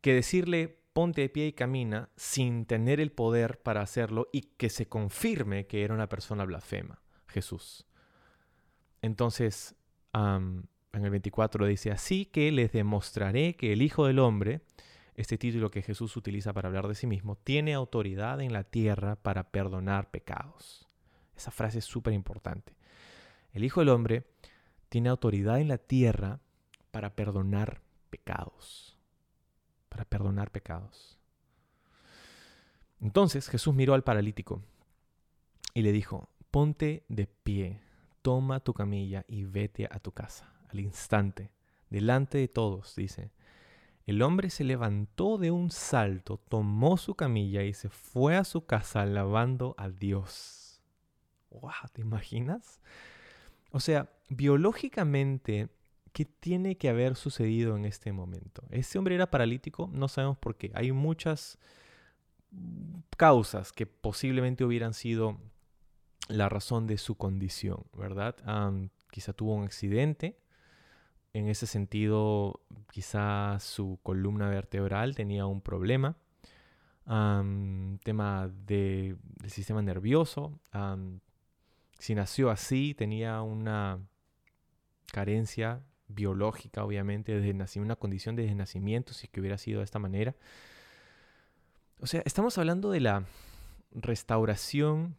que 0.00 0.14
decirle 0.14 0.78
ponte 0.92 1.22
de 1.22 1.28
pie 1.28 1.46
y 1.46 1.52
camina 1.52 2.10
sin 2.16 2.66
tener 2.66 3.00
el 3.00 3.10
poder 3.10 3.60
para 3.62 3.80
hacerlo 3.80 4.28
y 4.32 4.42
que 4.42 4.68
se 4.68 4.88
confirme 4.88 5.66
que 5.66 5.82
era 5.82 5.94
una 5.94 6.08
persona 6.08 6.44
blasfema, 6.44 7.00
Jesús. 7.26 7.87
Entonces, 9.02 9.74
en 10.12 10.68
el 10.92 11.10
24 11.10 11.66
dice, 11.66 11.90
así 11.90 12.26
que 12.26 12.50
les 12.50 12.72
demostraré 12.72 13.56
que 13.56 13.72
el 13.72 13.82
Hijo 13.82 14.06
del 14.06 14.18
Hombre, 14.18 14.62
este 15.14 15.38
título 15.38 15.70
que 15.70 15.82
Jesús 15.82 16.16
utiliza 16.16 16.52
para 16.52 16.68
hablar 16.68 16.88
de 16.88 16.94
sí 16.94 17.06
mismo, 17.06 17.36
tiene 17.36 17.74
autoridad 17.74 18.40
en 18.40 18.52
la 18.52 18.64
tierra 18.64 19.16
para 19.16 19.50
perdonar 19.50 20.10
pecados. 20.10 20.88
Esa 21.36 21.50
frase 21.50 21.78
es 21.78 21.84
súper 21.84 22.12
importante. 22.14 22.74
El 23.52 23.64
Hijo 23.64 23.80
del 23.80 23.90
Hombre 23.90 24.24
tiene 24.88 25.08
autoridad 25.08 25.60
en 25.60 25.68
la 25.68 25.78
tierra 25.78 26.40
para 26.90 27.14
perdonar 27.14 27.80
pecados. 28.10 28.96
Para 29.88 30.04
perdonar 30.04 30.50
pecados. 30.50 31.18
Entonces 33.00 33.48
Jesús 33.48 33.74
miró 33.74 33.94
al 33.94 34.02
paralítico 34.02 34.62
y 35.74 35.82
le 35.82 35.92
dijo, 35.92 36.28
ponte 36.50 37.04
de 37.08 37.26
pie, 37.26 37.80
toma 38.22 38.60
tu 38.60 38.74
camilla 38.74 39.24
y 39.28 39.44
vete 39.44 39.88
a 39.90 39.98
tu 39.98 40.12
casa. 40.12 40.52
Al 40.68 40.80
instante, 40.80 41.50
delante 41.90 42.38
de 42.38 42.48
todos, 42.48 42.94
dice, 42.96 43.30
el 44.06 44.22
hombre 44.22 44.50
se 44.50 44.64
levantó 44.64 45.36
de 45.38 45.50
un 45.50 45.70
salto, 45.70 46.38
tomó 46.48 46.96
su 46.96 47.14
camilla 47.14 47.62
y 47.62 47.74
se 47.74 47.88
fue 47.88 48.36
a 48.36 48.44
su 48.44 48.64
casa 48.64 49.02
alabando 49.02 49.74
a 49.76 49.90
Dios. 49.90 50.82
¡Wow! 51.50 51.72
¿Te 51.92 52.00
imaginas? 52.00 52.80
O 53.70 53.80
sea, 53.80 54.10
biológicamente, 54.28 55.68
¿qué 56.12 56.24
tiene 56.24 56.76
que 56.76 56.88
haber 56.88 57.16
sucedido 57.16 57.76
en 57.76 57.84
este 57.84 58.12
momento? 58.12 58.62
Este 58.70 58.98
hombre 58.98 59.14
era 59.14 59.30
paralítico, 59.30 59.90
no 59.92 60.08
sabemos 60.08 60.38
por 60.38 60.56
qué. 60.56 60.70
Hay 60.74 60.90
muchas 60.92 61.58
causas 63.16 63.72
que 63.72 63.86
posiblemente 63.86 64.64
hubieran 64.64 64.94
sido 64.94 65.38
la 66.28 66.48
razón 66.48 66.86
de 66.86 66.98
su 66.98 67.16
condición, 67.16 67.84
¿verdad? 67.94 68.36
quizá 69.10 69.32
tuvo 69.32 69.54
un 69.54 69.64
accidente. 69.64 70.38
En 71.32 71.48
ese 71.48 71.66
sentido, 71.66 72.60
quizá 72.90 73.58
su 73.60 73.98
columna 74.02 74.48
vertebral 74.48 75.14
tenía 75.14 75.46
un 75.46 75.60
problema. 75.60 76.16
tema 77.04 78.50
del 78.66 79.18
sistema 79.46 79.82
nervioso. 79.82 80.60
si 81.98 82.14
nació 82.14 82.50
así, 82.50 82.94
tenía 82.94 83.42
una 83.42 83.98
carencia 85.12 85.82
biológica, 86.08 86.84
obviamente, 86.84 87.38
desde 87.38 87.80
una 87.80 87.96
condición 87.96 88.36
de 88.36 88.54
nacimiento, 88.54 89.12
si 89.12 89.28
que 89.28 89.40
hubiera 89.40 89.58
sido 89.58 89.80
de 89.80 89.84
esta 89.84 89.98
manera. 89.98 90.34
O 92.00 92.06
sea, 92.06 92.22
estamos 92.24 92.56
hablando 92.58 92.90
de 92.90 93.00
la 93.00 93.24
restauración, 93.90 95.16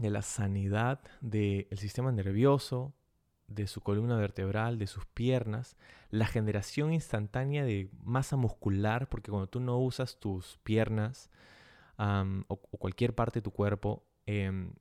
de 0.00 0.10
la 0.10 0.22
sanidad 0.22 1.00
del 1.20 1.66
sistema 1.76 2.12
nervioso, 2.12 2.92
de 3.46 3.66
su 3.66 3.80
columna 3.80 4.16
vertebral, 4.16 4.78
de 4.78 4.86
sus 4.86 5.06
piernas, 5.06 5.76
la 6.10 6.26
generación 6.26 6.92
instantánea 6.92 7.64
de 7.64 7.90
masa 8.02 8.36
muscular, 8.36 9.08
porque 9.08 9.30
cuando 9.30 9.48
tú 9.48 9.60
no 9.60 9.78
usas 9.78 10.18
tus 10.18 10.58
piernas 10.62 11.30
o, 11.98 12.56
cualquier 12.56 13.14
parte 13.14 13.40
de 13.40 13.42
tu 13.42 13.50
cuerpo, 13.50 14.04
em, 14.26 14.72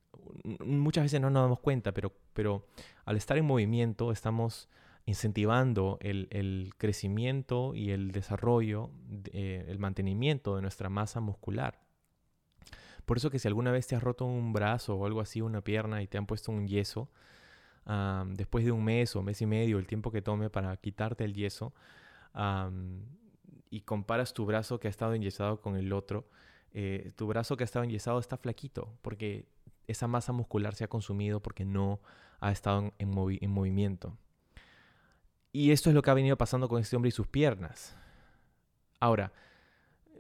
muchas 0.66 1.04
veces 1.04 1.20
no 1.20 1.30
nos 1.30 1.44
damos 1.44 1.60
cuenta, 1.60 1.92
pero, 1.94 2.14
pero 2.34 2.66
al 3.06 3.18
estar 3.18 3.38
en 3.38 3.46
movimiento 3.46 4.12
estamos 4.12 4.70
incentivando 5.06 5.98
el, 6.02 6.74
crecimiento 6.78 7.74
y 7.74 7.92
el 7.92 8.12
desarrollo, 8.12 8.92
eh, 9.34 9.66
el 9.68 9.80
mantenimiento 9.80 10.56
de 10.56 10.62
nuestra 10.62 10.90
masa 10.90 11.20
muscular. 11.20 11.80
Por 13.06 13.18
eso 13.18 13.30
que 13.30 13.40
si 13.40 13.48
alguna 13.48 13.72
vez 13.72 13.88
te 13.88 13.96
has 13.96 14.04
roto 14.04 14.26
un 14.26 14.54
brazo 14.54 14.96
o 14.96 15.06
algo 15.06 15.22
así, 15.22 15.42
una 15.42 15.62
pierna 15.62 16.02
y 16.02 16.08
te 16.08 16.18
han 16.18 16.26
puesto 16.26 16.52
un 16.52 16.68
yeso, 16.68 17.10
después 18.36 18.66
de 18.66 18.72
un 18.72 18.84
mes 18.84 19.16
o 19.16 19.24
mes 19.24 19.42
y 19.42 19.46
medio, 19.46 19.80
el 19.80 19.88
tiempo 19.88 20.12
que 20.12 20.22
tome 20.22 20.50
para 20.50 20.76
quitarte 20.78 21.24
el 21.24 21.34
yeso, 21.34 21.74
y 23.70 23.82
comparas 23.82 24.34
tu 24.34 24.46
brazo 24.46 24.80
que 24.80 24.88
ha 24.88 24.92
estado 24.92 25.14
enyesado 25.14 25.62
con 25.62 25.76
el 25.76 25.94
otro, 25.94 26.28
eh, 26.72 27.12
tu 27.16 27.28
brazo 27.28 27.58
que 27.58 27.64
ha 27.64 27.66
estado 27.66 27.84
enyesado 27.84 28.20
está 28.20 28.38
flaquito 28.38 28.94
porque 29.02 29.48
esa 29.88 30.08
masa 30.08 30.34
muscular 30.34 30.76
se 30.76 30.84
ha 30.84 30.88
consumido 30.88 31.40
porque 31.40 31.66
no 31.66 32.00
ha 32.40 32.52
estado 32.52 32.94
en 33.00 33.10
movimiento. 33.10 34.16
Y 35.52 35.72
esto 35.72 35.90
es 35.90 35.96
lo 35.96 36.04
que 36.04 36.12
ha 36.12 36.14
venido 36.14 36.38
pasando 36.38 36.70
con 36.70 36.80
este 36.80 36.96
hombre 36.96 37.10
y 37.10 37.12
sus 37.12 37.28
piernas. 37.28 37.96
Ahora, 39.00 39.32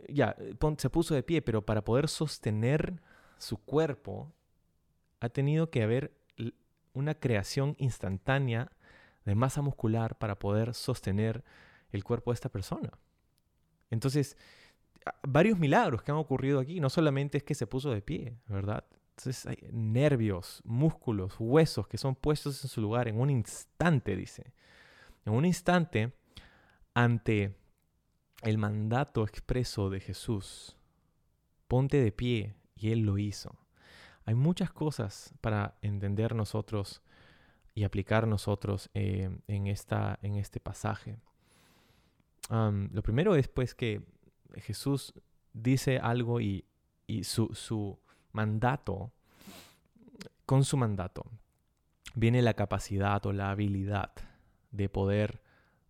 ya, 0.08 0.36
se 0.78 0.90
puso 0.90 1.16
de 1.16 1.24
pie, 1.24 1.42
pero 1.42 1.66
para 1.66 1.84
poder 1.84 2.08
sostener 2.08 3.02
su 3.38 3.58
cuerpo, 3.58 4.32
ha 5.20 5.30
tenido 5.30 5.70
que 5.70 5.84
haber 5.84 6.14
una 6.94 7.16
creación 7.16 7.76
instantánea 7.78 8.72
de 9.26 9.36
masa 9.36 9.62
muscular 9.62 10.18
para 10.18 10.40
poder 10.40 10.74
sostener 10.74 11.44
el 11.92 12.04
cuerpo 12.04 12.32
de 12.32 12.36
esta 12.36 12.50
persona. 12.50 12.92
Entonces, 13.90 14.38
varios 15.24 15.58
milagros 15.60 16.02
que 16.02 16.12
han 16.12 16.18
ocurrido 16.18 16.60
aquí, 16.60 16.80
no 16.80 16.90
solamente 16.90 17.38
es 17.38 17.44
que 17.44 17.56
se 17.56 17.68
puso 17.68 17.92
de 17.92 18.02
pie, 18.02 18.38
¿verdad? 18.48 18.86
Entonces 19.12 19.46
hay 19.46 19.58
nervios, 19.72 20.62
músculos, 20.64 21.36
huesos 21.40 21.88
que 21.88 21.98
son 21.98 22.16
puestos 22.16 22.64
en 22.64 22.70
su 22.70 22.82
lugar 22.82 23.08
en 23.08 23.20
un 23.20 23.30
instante, 23.30 24.16
dice 24.16 24.54
en 25.26 25.34
un 25.34 25.46
instante 25.46 26.14
ante 26.94 27.56
el 28.42 28.58
mandato 28.58 29.24
expreso 29.24 29.90
de 29.90 30.00
Jesús. 30.00 30.78
Ponte 31.68 32.02
de 32.02 32.12
pie 32.12 32.56
y 32.76 32.92
Él 32.92 33.02
lo 33.02 33.18
hizo. 33.18 33.58
Hay 34.26 34.36
muchas 34.36 34.72
cosas 34.72 35.34
para 35.42 35.78
entender 35.82 36.36
nosotros 36.36 37.02
y 37.74 37.84
aplicar 37.84 38.28
nosotros 38.28 38.90
eh, 38.94 39.30
en, 39.48 39.68
esta, 39.68 40.20
en 40.22 40.36
este 40.36 40.60
pasaje. 40.60 41.18
lo 42.50 43.02
primero 43.04 43.36
es 43.36 43.48
pues 43.48 43.74
que 43.76 44.02
Jesús 44.56 45.14
dice 45.54 46.00
algo 46.00 46.42
y, 46.42 46.66
su, 47.24 47.54
su 47.54 48.00
mandato, 48.32 49.12
con 50.46 50.64
su 50.64 50.78
mandato, 50.78 51.26
viene 52.16 52.42
la 52.42 52.54
capacidad 52.54 53.26
o 53.26 53.34
la 53.34 53.50
habilidad 53.50 54.12
de 54.72 54.90
poder 54.90 55.42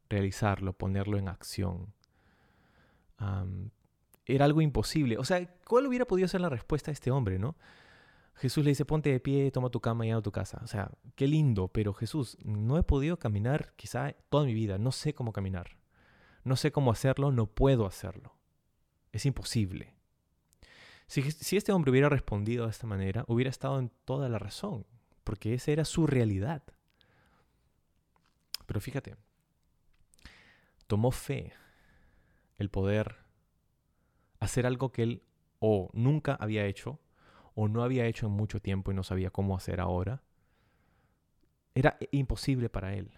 realizarlo, 0.10 0.74
ponerlo 0.74 1.18
en 1.18 1.28
acción. 1.28 1.94
Era 4.26 4.46
algo 4.46 4.62
imposible. 4.62 5.18
O 5.18 5.24
sea, 5.24 5.46
¿cuál 5.66 5.88
hubiera 5.88 6.06
podido 6.06 6.28
ser 6.28 6.42
la 6.42 6.50
respuesta 6.50 6.92
de 6.92 6.94
este 6.94 7.12
hombre, 7.12 7.40
no? 7.40 7.56
Jesús 8.36 8.64
le 8.64 8.72
dice, 8.72 8.86
ponte 8.86 9.12
de 9.12 9.20
pie, 9.20 9.52
toma 9.52 9.70
tu 9.70 9.82
cama 9.82 10.06
y 10.06 10.10
anda 10.10 10.20
a 10.20 10.24
tu 10.24 10.32
casa. 10.32 10.62
O 10.64 10.68
sea, 10.68 10.92
qué 11.16 11.28
lindo, 11.28 11.68
pero 11.68 11.94
Jesús, 11.94 12.38
no 12.44 12.78
he 12.78 12.84
podido 12.84 13.20
caminar 13.20 13.74
quizá 13.76 14.14
toda 14.30 14.46
mi 14.46 14.54
vida, 14.54 14.78
no 14.78 14.92
sé 14.92 15.14
cómo 15.14 15.34
caminar. 15.34 15.78
No 16.46 16.56
sé 16.56 16.72
cómo 16.72 16.92
hacerlo, 16.92 17.32
no 17.32 17.48
puedo 17.48 17.86
hacerlo. 17.86 18.38
Es 19.12 19.26
imposible. 19.26 19.94
Si, 21.08 21.22
si 21.32 21.58
este 21.58 21.74
hombre 21.74 21.92
hubiera 21.92 22.08
respondido 22.08 22.66
de 22.66 22.72
esta 22.72 22.88
manera, 22.88 23.26
hubiera 23.28 23.50
estado 23.50 23.78
en 23.78 23.92
toda 24.06 24.30
la 24.30 24.40
razón, 24.40 24.86
porque 25.26 25.54
esa 25.54 25.72
era 25.72 25.84
su 25.84 26.08
realidad. 26.08 26.64
Pero 28.68 28.80
fíjate, 28.80 29.16
tomó 30.88 31.12
fe 31.12 31.52
el 32.60 32.70
poder 32.70 33.16
hacer 34.40 34.66
algo 34.66 34.92
que 34.92 35.04
él 35.04 35.24
o 35.60 35.90
nunca 35.94 36.36
había 36.36 36.66
hecho 36.66 37.00
o 37.56 37.68
no 37.68 37.84
había 37.84 38.06
hecho 38.06 38.28
en 38.28 38.34
mucho 38.34 38.62
tiempo 38.62 38.92
y 38.92 38.96
no 38.96 39.04
sabía 39.04 39.32
cómo 39.32 39.56
hacer 39.56 39.82
ahora. 39.82 40.22
Era 41.74 41.98
imposible 42.12 42.70
para 42.70 42.94
él. 42.94 43.12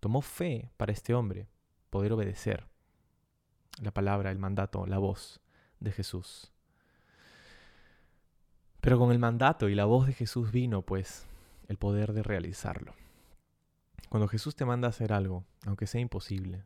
Tomó 0.00 0.20
fe 0.20 0.70
para 0.76 0.92
este 0.92 1.14
hombre 1.14 1.48
poder 1.90 2.12
obedecer 2.12 2.66
la 3.80 3.92
palabra, 3.92 4.30
el 4.30 4.38
mandato, 4.38 4.86
la 4.86 4.98
voz 4.98 5.40
de 5.80 5.92
Jesús. 5.92 6.52
Pero 8.80 8.98
con 8.98 9.10
el 9.10 9.18
mandato 9.18 9.68
y 9.68 9.74
la 9.74 9.84
voz 9.84 10.06
de 10.06 10.12
Jesús 10.12 10.52
vino 10.52 10.82
pues 10.82 11.26
el 11.68 11.76
poder 11.76 12.12
de 12.12 12.22
realizarlo. 12.22 12.94
Cuando 14.08 14.28
Jesús 14.28 14.56
te 14.56 14.64
manda 14.64 14.88
a 14.88 14.90
hacer 14.90 15.12
algo, 15.12 15.44
aunque 15.66 15.86
sea 15.86 16.00
imposible, 16.00 16.64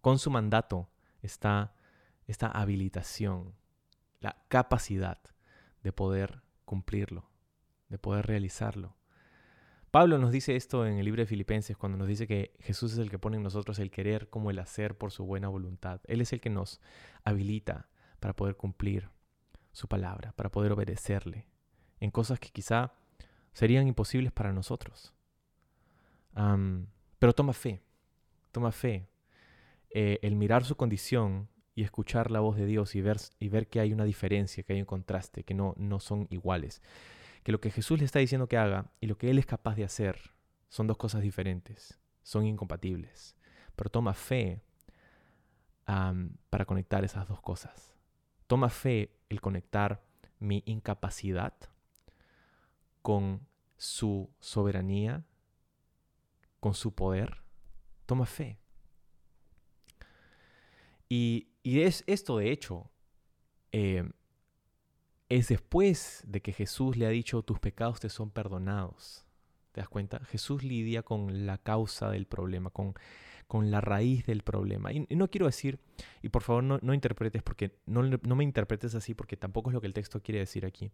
con 0.00 0.18
su 0.18 0.30
mandato 0.30 0.88
está 1.22 1.74
esta 2.26 2.48
habilitación, 2.48 3.54
la 4.20 4.44
capacidad 4.48 5.20
de 5.82 5.92
poder 5.92 6.42
cumplirlo, 6.64 7.30
de 7.88 7.98
poder 7.98 8.26
realizarlo. 8.26 8.96
Pablo 9.90 10.18
nos 10.18 10.30
dice 10.30 10.54
esto 10.54 10.86
en 10.86 10.98
el 10.98 11.04
libro 11.04 11.22
de 11.22 11.26
Filipenses 11.26 11.76
cuando 11.76 11.98
nos 11.98 12.06
dice 12.06 12.28
que 12.28 12.54
Jesús 12.60 12.92
es 12.92 12.98
el 12.98 13.10
que 13.10 13.18
pone 13.18 13.38
en 13.38 13.42
nosotros 13.42 13.78
el 13.80 13.90
querer 13.90 14.30
como 14.30 14.50
el 14.50 14.58
hacer 14.60 14.96
por 14.96 15.10
su 15.10 15.24
buena 15.24 15.48
voluntad. 15.48 16.00
Él 16.04 16.20
es 16.20 16.32
el 16.32 16.40
que 16.40 16.50
nos 16.50 16.80
habilita 17.24 17.88
para 18.20 18.36
poder 18.36 18.56
cumplir 18.56 19.10
su 19.72 19.88
palabra, 19.88 20.32
para 20.32 20.50
poder 20.50 20.72
obedecerle 20.72 21.48
en 21.98 22.10
cosas 22.12 22.38
que 22.38 22.50
quizá 22.50 22.92
serían 23.52 23.88
imposibles 23.88 24.32
para 24.32 24.52
nosotros 24.52 25.12
pero 27.18 27.32
toma 27.34 27.52
fe, 27.52 27.82
toma 28.52 28.72
fe. 28.72 29.08
Eh, 29.90 30.18
el 30.22 30.36
mirar 30.36 30.64
su 30.64 30.76
condición 30.76 31.48
y 31.74 31.82
escuchar 31.82 32.30
la 32.30 32.40
voz 32.40 32.56
de 32.56 32.66
Dios 32.66 32.94
y 32.94 33.00
ver, 33.00 33.18
y 33.38 33.48
ver 33.48 33.68
que 33.68 33.80
hay 33.80 33.92
una 33.92 34.04
diferencia, 34.04 34.62
que 34.62 34.74
hay 34.74 34.80
un 34.80 34.86
contraste, 34.86 35.44
que 35.44 35.54
no, 35.54 35.74
no 35.76 36.00
son 36.00 36.26
iguales. 36.30 36.82
Que 37.42 37.52
lo 37.52 37.60
que 37.60 37.70
Jesús 37.70 37.98
le 37.98 38.04
está 38.04 38.18
diciendo 38.18 38.48
que 38.48 38.56
haga 38.56 38.92
y 39.00 39.06
lo 39.06 39.16
que 39.16 39.30
Él 39.30 39.38
es 39.38 39.46
capaz 39.46 39.74
de 39.74 39.84
hacer 39.84 40.16
son 40.68 40.86
dos 40.86 40.96
cosas 40.96 41.22
diferentes, 41.22 41.98
son 42.22 42.46
incompatibles. 42.46 43.36
Pero 43.74 43.90
toma 43.90 44.14
fe 44.14 44.62
para 46.50 46.64
conectar 46.66 47.04
esas 47.04 47.26
dos 47.26 47.40
cosas. 47.40 47.96
Toma 48.46 48.68
fe 48.68 49.16
el 49.28 49.40
conectar 49.40 50.04
mi 50.38 50.62
incapacidad 50.66 51.54
con 53.02 53.46
su 53.76 54.30
soberanía, 54.38 55.24
con 56.60 56.74
su 56.74 56.94
poder. 56.94 57.42
Toma 58.06 58.26
fe. 58.26 58.59
Y, 61.10 61.48
es 61.64 62.04
esto, 62.06 62.38
de 62.38 62.52
hecho, 62.52 62.88
eh, 63.72 64.08
es 65.28 65.48
después 65.48 66.22
de 66.26 66.40
que 66.40 66.52
Jesús 66.52 66.96
le 66.96 67.04
ha 67.06 67.10
dicho, 67.10 67.42
tus 67.42 67.58
pecados 67.58 68.00
te 68.00 68.08
son 68.08 68.30
perdonados. 68.30 69.26
¿Te 69.72 69.80
das 69.80 69.88
cuenta? 69.88 70.20
Jesús 70.20 70.62
lidia 70.62 71.02
con 71.02 71.46
la 71.46 71.58
causa 71.58 72.10
del 72.10 72.26
problema, 72.26 72.70
con, 72.70 72.94
con 73.48 73.72
la 73.72 73.80
raíz 73.80 74.24
del 74.24 74.42
problema. 74.42 74.92
Y, 74.92 75.06
no 75.10 75.28
quiero 75.28 75.46
decir, 75.46 75.80
y 76.22 76.28
por 76.28 76.42
favor 76.42 76.62
no, 76.62 76.78
no 76.80 76.94
interpretes, 76.94 77.42
porque 77.42 77.76
no, 77.86 78.04
no, 78.04 78.36
me 78.36 78.44
interpretes 78.44 78.94
así, 78.94 79.12
porque 79.12 79.36
tampoco 79.36 79.70
es 79.70 79.74
lo 79.74 79.80
que 79.80 79.88
el 79.88 79.92
texto 79.94 80.22
quiere 80.22 80.38
decir 80.38 80.64
aquí, 80.64 80.92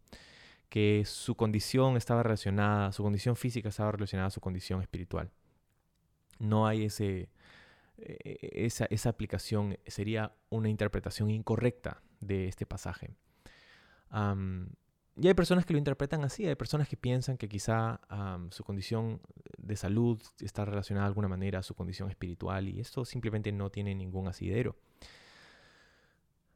que 0.71 1.05
su 1.05 1.35
condición 1.35 1.99
estaba 1.99 2.23
relacionada, 2.23 2.91
su 2.93 3.03
condición 3.03 3.37
física 3.37 3.69
estaba 3.69 3.93
relacionada 3.93 4.29
a 4.29 4.31
su 4.31 4.41
condición 4.41 4.81
espiritual. 4.81 5.31
No 6.39 6.67
hay 6.67 6.85
ese, 6.85 7.29
esa, 7.99 8.87
esa, 8.87 9.09
aplicación 9.09 9.79
sería 9.87 10.33
una 10.51 10.69
interpretación 10.69 11.31
incorrecta 11.31 12.03
de 12.21 12.49
este 12.49 12.67
pasaje. 12.67 13.11
y 14.13 15.29
hay 15.29 15.35
personas 15.35 15.65
que 15.65 15.73
lo 15.73 15.79
interpretan 15.79 16.25
así, 16.25 16.47
hay 16.47 16.55
personas 16.55 16.89
que 16.89 16.97
piensan 16.97 17.37
que 17.39 17.49
quizá 17.49 18.01
su 18.51 18.65
condición 18.65 19.21
de 19.59 19.77
salud 19.77 20.21
está 20.41 20.65
relacionada 20.65 21.07
de 21.07 21.09
alguna 21.09 21.29
manera 21.29 21.61
a 21.61 21.63
su 21.63 21.75
condición 21.75 22.11
espiritual 22.11 22.69
y 22.69 22.81
esto 22.81 23.05
simplemente 23.05 23.53
no 23.53 23.71
tiene 23.71 23.95
ningún 23.95 24.29
asidero. 24.29 24.77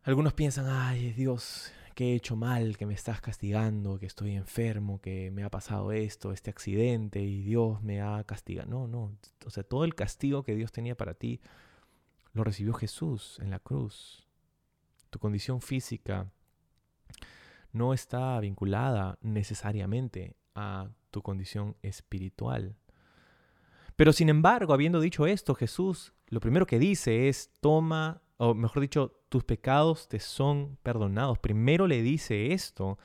Algunos 0.03 0.33
piensan, 0.33 0.67
ay 0.69 1.13
Dios, 1.13 1.73
que 2.01 2.13
he 2.13 2.15
hecho 2.15 2.35
mal, 2.35 2.79
que 2.79 2.87
me 2.87 2.95
estás 2.95 3.21
castigando, 3.21 3.99
que 3.99 4.07
estoy 4.07 4.35
enfermo, 4.35 5.03
que 5.03 5.31
me 5.31 5.45
ha 5.45 5.51
pasado 5.51 5.93
esto, 5.93 6.33
este 6.33 6.49
accidente 6.49 7.21
y 7.21 7.43
Dios 7.43 7.83
me 7.83 8.01
ha 8.01 8.25
castigado. 8.25 8.71
No, 8.71 8.89
no. 8.89 9.19
O 9.45 9.51
sea, 9.51 9.65
todo 9.65 9.85
el 9.85 9.95
castigo 9.95 10.43
que 10.43 10.55
Dios 10.55 10.73
tenía 10.73 10.97
para 10.97 11.13
ti 11.13 11.43
lo 12.33 12.43
recibió 12.43 12.73
Jesús 12.73 13.39
en 13.43 13.51
la 13.51 13.59
cruz. 13.59 14.27
Tu 15.11 15.19
condición 15.19 15.61
física 15.61 16.33
no 17.71 17.93
está 17.93 18.41
vinculada 18.41 19.19
necesariamente 19.21 20.37
a 20.55 20.89
tu 21.11 21.21
condición 21.21 21.77
espiritual. 21.83 22.77
Pero 23.97 24.15
sin 24.15 24.31
embargo, 24.31 24.73
habiendo 24.73 25.01
dicho 25.01 25.27
esto, 25.27 25.55
Jesús 25.55 26.15
lo 26.29 26.41
primero 26.41 26.67
que 26.67 26.79
dice 26.79 27.29
es, 27.29 27.51
toma 27.61 28.23
o 28.43 28.55
mejor 28.55 28.81
dicho, 28.81 29.21
tus 29.29 29.45
pecados 29.45 30.09
te 30.09 30.19
son 30.19 30.79
perdonados. 30.83 31.39
Primero 31.39 31.87
le 31.87 32.01
dice 32.01 32.55
esto 32.55 32.99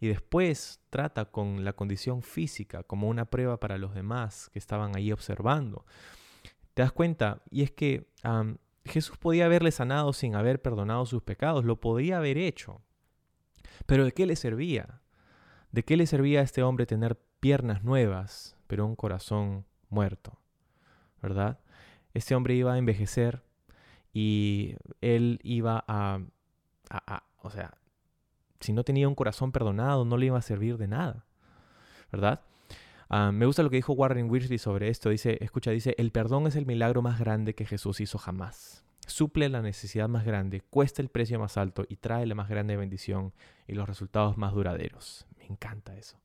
y 0.00 0.08
después 0.08 0.80
trata 0.90 1.26
con 1.26 1.64
la 1.64 1.74
condición 1.74 2.22
física 2.22 2.82
como 2.82 3.08
una 3.08 3.26
prueba 3.26 3.60
para 3.60 3.78
los 3.78 3.94
demás 3.94 4.50
que 4.52 4.58
estaban 4.58 4.96
ahí 4.96 5.12
observando. 5.12 5.86
¿Te 6.74 6.82
das 6.82 6.90
cuenta? 6.90 7.40
Y 7.52 7.62
es 7.62 7.70
que 7.70 8.08
Jesús 8.84 9.16
podía 9.16 9.44
haberle 9.44 9.70
sanado 9.70 10.12
sin 10.12 10.34
haber 10.34 10.60
perdonado 10.60 11.06
sus 11.06 11.22
pecados, 11.22 11.64
lo 11.64 11.78
podía 11.78 12.16
haber 12.16 12.36
hecho. 12.36 12.82
Pero 13.86 14.04
¿de 14.04 14.10
qué 14.10 14.26
le 14.26 14.34
servía? 14.34 15.02
¿De 15.70 15.84
qué 15.84 15.96
le 15.96 16.08
servía 16.08 16.40
a 16.40 16.42
este 16.42 16.64
hombre 16.64 16.84
tener 16.84 17.16
piernas 17.38 17.84
nuevas, 17.84 18.56
pero 18.66 18.86
un 18.86 18.96
corazón 18.96 19.66
muerto? 19.88 20.40
¿Verdad? 21.22 21.60
Este 22.12 22.34
hombre 22.34 22.54
iba 22.54 22.72
a 22.72 22.78
envejecer 22.78 23.44
y 24.12 24.74
él 25.00 25.40
iba 25.42 25.84
a, 25.86 26.20
o 27.42 27.50
sea, 27.50 27.74
si 28.60 28.72
no 28.72 28.84
tenía 28.84 29.08
un 29.08 29.14
corazón 29.14 29.52
perdonado, 29.52 30.04
no 30.04 30.16
le 30.16 30.26
iba 30.26 30.38
a 30.38 30.42
servir 30.42 30.76
de 30.76 30.88
nada, 30.88 31.24
¿verdad? 32.10 32.42
Ah, 33.08 33.32
me 33.32 33.46
gusta 33.46 33.62
lo 33.62 33.70
que 33.70 33.76
dijo 33.76 33.92
Warren 33.92 34.30
Wiersbe 34.30 34.58
sobre 34.58 34.88
esto. 34.88 35.10
Dice, 35.10 35.38
escucha, 35.40 35.72
dice, 35.72 35.96
el 35.98 36.12
perdón 36.12 36.46
es 36.46 36.54
el 36.54 36.64
milagro 36.64 37.02
más 37.02 37.18
grande 37.18 37.54
que 37.54 37.66
Jesús 37.66 38.00
hizo 38.00 38.18
jamás. 38.18 38.84
Suple 39.06 39.48
la 39.48 39.62
necesidad 39.62 40.08
más 40.08 40.24
grande, 40.24 40.60
cuesta 40.60 41.02
el 41.02 41.08
precio 41.08 41.40
más 41.40 41.56
alto 41.56 41.84
y 41.88 41.96
trae 41.96 42.26
la 42.26 42.36
más 42.36 42.48
grande 42.48 42.76
bendición 42.76 43.32
y 43.66 43.74
los 43.74 43.88
resultados 43.88 44.38
más 44.38 44.54
duraderos. 44.54 45.26
Me 45.38 45.46
encanta 45.46 45.96
eso, 45.96 46.20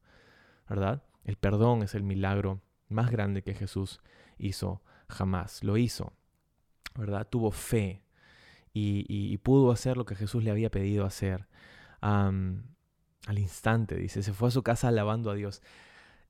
¿verdad? 0.69 1.01
El 1.23 1.37
perdón 1.37 1.81
es 1.81 1.95
el 1.95 2.03
milagro 2.03 2.61
más 2.87 3.09
grande 3.09 3.41
que 3.41 3.55
Jesús 3.55 3.99
hizo 4.37 4.83
jamás. 5.07 5.63
Lo 5.63 5.77
hizo 5.77 6.13
¿verdad? 6.95 7.27
Tuvo 7.29 7.51
fe 7.51 8.01
y, 8.73 9.37
pudo 9.39 9.71
hacer 9.71 9.97
lo 9.97 10.05
que 10.05 10.15
Jesús 10.15 10.43
le 10.43 10.51
había 10.51 10.69
pedido 10.69 11.05
hacer. 11.05 11.47
al 12.01 13.39
instante, 13.39 13.95
dice, 13.95 14.23
se 14.23 14.33
fue 14.33 14.49
a 14.49 14.51
su 14.51 14.63
casa 14.63 14.87
alabando 14.89 15.31
a 15.31 15.35
Dios. 15.35 15.61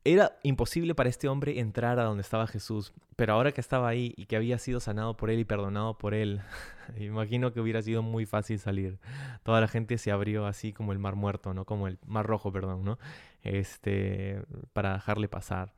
Era 0.08 0.38
imposible 0.44 0.94
para 0.94 1.10
este 1.10 1.28
hombre 1.28 1.60
entrar 1.60 1.98
a 2.00 2.04
donde 2.04 2.22
estaba 2.22 2.46
Jesús, 2.46 2.94
pero 3.16 3.34
ahora 3.34 3.52
que 3.54 3.60
estaba 3.60 3.88
ahí 3.88 4.14
y 4.18 4.28
que 4.28 4.36
había 4.36 4.60
sido 4.60 4.80
sanado 4.80 5.18
por 5.18 5.32
él 5.32 5.40
y 5.40 5.46
perdonado 5.46 5.98
por 5.98 6.14
él, 6.14 6.42
imagino 6.98 7.52
que 7.52 7.60
hubiera 7.60 7.82
sido 7.82 8.04
muy 8.04 8.28
fácil 8.28 8.60
salir. 8.60 9.00
Toda 9.42 9.62
la 9.62 9.68
gente 9.68 9.98
se 9.98 10.12
abrió 10.12 10.46
así 10.46 10.74
como 10.74 10.92
el 10.92 11.00
mar 11.00 11.16
muerto, 11.16 11.56
¿no? 11.56 11.66
Como 11.66 11.88
el 11.88 11.98
mar 12.06 12.28
rojo, 12.28 12.52
perdón, 12.52 12.84
¿no? 12.86 13.00
Este, 13.42 14.44
para 14.74 14.94
dejarle 14.94 15.28
pasar. 15.28 15.74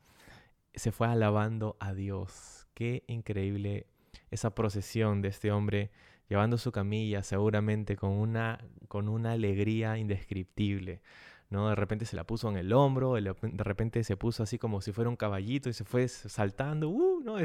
Se 0.73 0.91
fue 0.91 1.07
alabando 1.07 1.77
a 1.79 1.93
Dios. 1.93 2.67
Qué 2.73 3.05
increíble 3.07 3.87
esa 4.31 4.53
procesión 4.53 5.21
de 5.21 5.29
este 5.29 5.51
hombre 5.51 5.91
llevando 6.29 6.57
su 6.57 6.71
camilla 6.71 7.23
seguramente 7.23 7.95
con 7.95 8.11
una, 8.11 8.59
con 8.87 9.09
una 9.09 9.33
alegría 9.33 9.97
indescriptible. 9.97 11.01
¿no? 11.49 11.69
De 11.69 11.75
repente 11.75 12.05
se 12.05 12.15
la 12.15 12.25
puso 12.25 12.49
en 12.49 12.57
el 12.57 12.73
hombro, 12.73 13.13
de 13.13 13.63
repente 13.63 14.03
se 14.03 14.17
puso 14.17 14.43
así 14.43 14.57
como 14.57 14.81
si 14.81 14.91
fuera 14.91 15.09
un 15.09 15.15
caballito 15.15 15.69
y 15.69 15.73
se 15.73 15.85
fue 15.85 16.07
saltando, 16.07 16.89
uh, 16.89 17.21
¿no? 17.23 17.37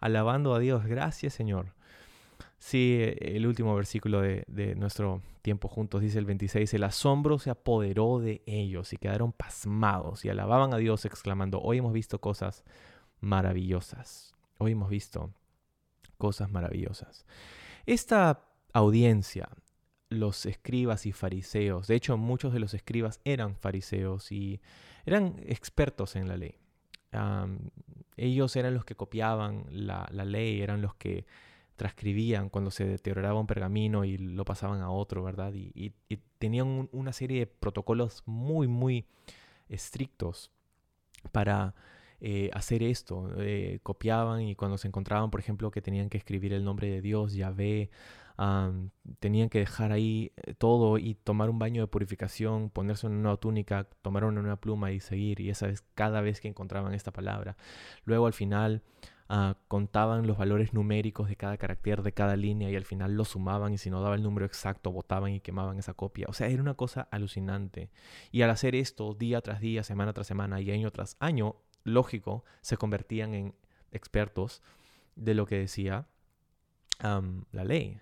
alabando 0.00 0.54
a 0.54 0.58
Dios, 0.58 0.86
gracias 0.86 1.34
Señor. 1.34 1.74
Sí, 2.60 2.98
el 3.20 3.46
último 3.46 3.74
versículo 3.76 4.20
de, 4.20 4.44
de, 4.48 4.74
nuestro 4.74 5.22
tiempo 5.42 5.68
juntos 5.68 6.00
dice 6.00 6.18
el 6.18 6.24
26, 6.24 6.74
el 6.74 6.84
asombro 6.84 7.38
se 7.38 7.50
apoderó 7.50 8.18
de 8.18 8.42
ellos 8.46 8.92
y 8.92 8.96
quedaron 8.96 9.32
pasmados 9.32 10.24
y 10.24 10.28
alababan 10.28 10.74
a 10.74 10.78
Dios 10.78 11.04
exclamando, 11.04 11.60
hoy 11.60 11.78
hemos 11.78 11.92
visto 11.92 12.20
cosas 12.20 12.64
maravillosas, 13.20 14.34
hoy 14.58 14.72
hemos 14.72 14.90
visto 14.90 15.30
cosas 16.18 16.50
maravillosas. 16.50 17.24
Esta 17.86 18.44
audiencia, 18.72 19.48
los 20.10 20.44
escribas 20.46 21.06
y 21.06 21.12
fariseos, 21.12 21.86
de 21.86 21.94
hecho 21.94 22.16
muchos 22.16 22.52
de 22.52 22.60
los 22.60 22.74
escribas 22.74 23.20
eran 23.24 23.56
fariseos 23.56 24.30
y 24.32 24.60
eran 25.06 25.36
expertos 25.46 26.16
en 26.16 26.28
la 26.28 26.36
ley. 26.36 26.56
ellos 28.16 28.56
eran 28.56 28.74
los 28.74 28.84
que 28.84 28.94
copiaban 28.94 29.64
la, 29.70 30.06
ley, 30.10 30.60
eran 30.60 30.82
los 30.82 30.94
que 30.94 31.24
transcribían 31.76 32.50
cuando 32.50 32.70
se 32.70 32.84
deterioraba 32.84 33.40
un 33.40 33.46
pergamino 33.46 34.04
y 34.04 34.18
lo 34.18 34.44
pasaban 34.44 34.82
a 34.82 34.90
otro, 34.90 35.22
¿verdad? 35.22 35.54
Y, 35.54 35.94
tenían 36.38 36.88
una 36.92 37.12
serie 37.12 37.40
de 37.40 37.46
protocolos 37.46 38.22
muy, 38.24 38.68
muy 38.68 39.06
estrictos 39.68 40.52
para 41.32 41.74
eh, 42.20 42.50
hacer 42.52 42.82
esto. 42.82 43.30
Eh, 43.38 43.80
copiaban 43.82 44.42
y 44.42 44.54
cuando 44.54 44.78
se 44.78 44.88
encontraban, 44.88 45.30
por 45.30 45.40
ejemplo, 45.40 45.70
que 45.70 45.82
tenían 45.82 46.08
que 46.08 46.18
escribir 46.18 46.52
el 46.52 46.64
nombre 46.64 46.90
de 46.90 47.00
Dios, 47.00 47.34
Yahvé, 47.34 47.90
tenían 49.18 49.48
que 49.48 49.58
dejar 49.58 49.90
ahí 49.90 50.32
eh, 50.36 50.54
todo 50.54 50.98
y 50.98 51.14
tomar 51.14 51.50
un 51.50 51.58
baño 51.58 51.82
de 51.82 51.88
purificación, 51.88 52.70
ponerse 52.70 53.06
una 53.06 53.16
nueva 53.16 53.36
túnica, 53.36 53.88
tomar 54.02 54.24
una 54.24 54.40
nueva 54.40 54.56
pluma 54.60 54.92
y 54.92 55.00
seguir. 55.00 55.40
Y 55.40 55.50
esa 55.50 55.68
es 55.68 55.82
cada 55.94 56.20
vez 56.20 56.40
que 56.40 56.48
encontraban 56.48 56.94
esta 56.94 57.12
palabra. 57.12 57.56
Luego 58.04 58.26
al 58.26 58.32
final 58.32 58.82
ah, 59.28 59.56
contaban 59.66 60.26
los 60.28 60.38
valores 60.38 60.72
numéricos 60.72 61.28
de 61.28 61.36
cada 61.36 61.56
carácter, 61.56 62.02
de 62.02 62.12
cada 62.12 62.36
línea 62.36 62.70
y 62.70 62.76
al 62.76 62.84
final 62.84 63.14
lo 63.14 63.24
sumaban 63.24 63.72
y 63.74 63.78
si 63.78 63.90
no 63.90 64.00
daba 64.02 64.14
el 64.14 64.22
número 64.22 64.46
exacto, 64.46 64.92
botaban 64.92 65.32
y 65.32 65.40
quemaban 65.40 65.78
esa 65.78 65.94
copia. 65.94 66.26
O 66.28 66.32
sea, 66.32 66.46
era 66.46 66.62
una 66.62 66.74
cosa 66.74 67.08
alucinante. 67.10 67.90
Y 68.30 68.42
al 68.42 68.50
hacer 68.50 68.76
esto 68.76 69.14
día 69.14 69.40
tras 69.40 69.60
día, 69.60 69.82
semana 69.82 70.12
tras 70.12 70.28
semana 70.28 70.60
y 70.60 70.70
año 70.70 70.92
tras 70.92 71.16
año, 71.18 71.56
lógico, 71.88 72.44
se 72.60 72.76
convertían 72.76 73.34
en 73.34 73.54
expertos 73.90 74.62
de 75.16 75.34
lo 75.34 75.46
que 75.46 75.58
decía 75.58 76.06
la 77.00 77.64
ley. 77.64 78.00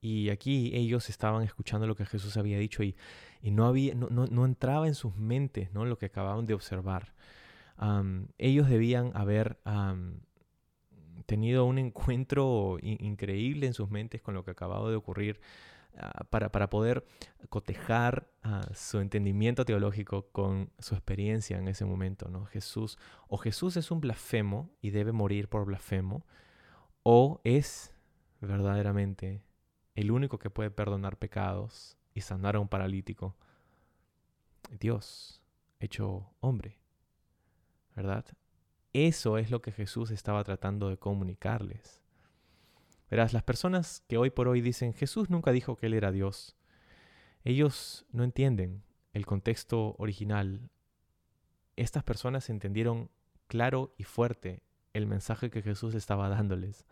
Y 0.00 0.30
aquí 0.30 0.70
ellos 0.74 1.08
estaban 1.08 1.42
escuchando 1.42 1.86
lo 1.86 1.96
que 1.96 2.06
Jesús 2.06 2.36
había 2.36 2.58
dicho 2.58 2.82
y, 2.82 2.96
no, 3.42 3.66
había, 3.66 3.94
no, 3.94 4.44
entraba 4.44 4.86
en 4.86 4.94
sus 4.94 5.16
mentes 5.16 5.72
¿no? 5.72 5.84
lo 5.84 5.98
que 5.98 6.06
acababan 6.06 6.46
de 6.46 6.54
observar. 6.54 7.14
ellos 8.38 8.68
debían 8.68 9.10
haber 9.14 9.58
tenido 11.26 11.64
un 11.64 11.78
encuentro 11.78 12.78
increíble 12.82 13.66
en 13.66 13.74
sus 13.74 13.90
mentes 13.90 14.22
con 14.22 14.34
lo 14.34 14.44
que 14.44 14.52
acababa 14.52 14.88
de 14.90 14.96
ocurrir 14.96 15.40
ah, 15.98 16.24
para, 16.30 16.70
poder 16.70 17.04
cotejar 17.48 18.28
ah, 18.42 18.68
su 18.74 19.00
entendimiento 19.00 19.64
teológico 19.64 20.28
con 20.32 20.70
su 20.78 20.94
experiencia 20.94 21.58
en 21.58 21.68
ese 21.68 21.84
momento. 21.84 22.28
¿no? 22.28 22.46
Jesús, 22.46 22.98
o 23.28 23.38
Jesús 23.38 23.76
es 23.76 23.90
un 23.90 24.00
blasfemo 24.00 24.70
y 24.80 24.90
debe 24.90 25.12
morir 25.12 25.48
por 25.48 25.64
blasfemo, 25.64 26.26
o 27.02 27.40
es 27.44 27.94
verdaderamente 28.40 29.42
el 29.94 30.10
único 30.10 30.38
que 30.38 30.50
puede 30.50 30.70
perdonar 30.70 31.18
pecados 31.18 31.96
y 32.14 32.20
sanar 32.20 32.56
a 32.56 32.60
un 32.60 32.68
paralítico. 32.68 33.36
Dios 34.78 35.42
hecho 35.80 36.34
hombre, 36.40 36.78
¿verdad? 37.94 38.24
Eso 38.92 39.38
es 39.38 39.50
lo 39.50 39.60
que 39.60 39.72
Jesús 39.72 40.10
estaba 40.10 40.42
tratando 40.44 40.88
de 40.88 40.96
comunicarles. 40.96 42.02
Verás, 43.10 43.32
las 43.32 43.42
personas 43.42 44.02
que 44.08 44.18
hoy 44.18 44.30
por 44.30 44.48
hoy 44.48 44.60
dicen 44.60 44.92
Jesús 44.92 45.30
nunca 45.30 45.52
dijo 45.52 45.76
que 45.76 45.86
Él 45.86 45.94
era 45.94 46.12
Dios, 46.12 46.56
ellos 47.44 48.06
no 48.10 48.24
entienden 48.24 48.82
el 49.12 49.26
contexto 49.26 49.94
original. 49.98 50.68
Estas 51.76 52.02
personas 52.02 52.50
entendieron 52.50 53.10
claro 53.46 53.94
y 53.96 54.04
fuerte 54.04 54.62
el 54.92 55.06
mensaje 55.06 55.50
que 55.50 55.62
Jesús 55.62 55.94
estaba 55.94 56.28
dándoles. 56.28 56.86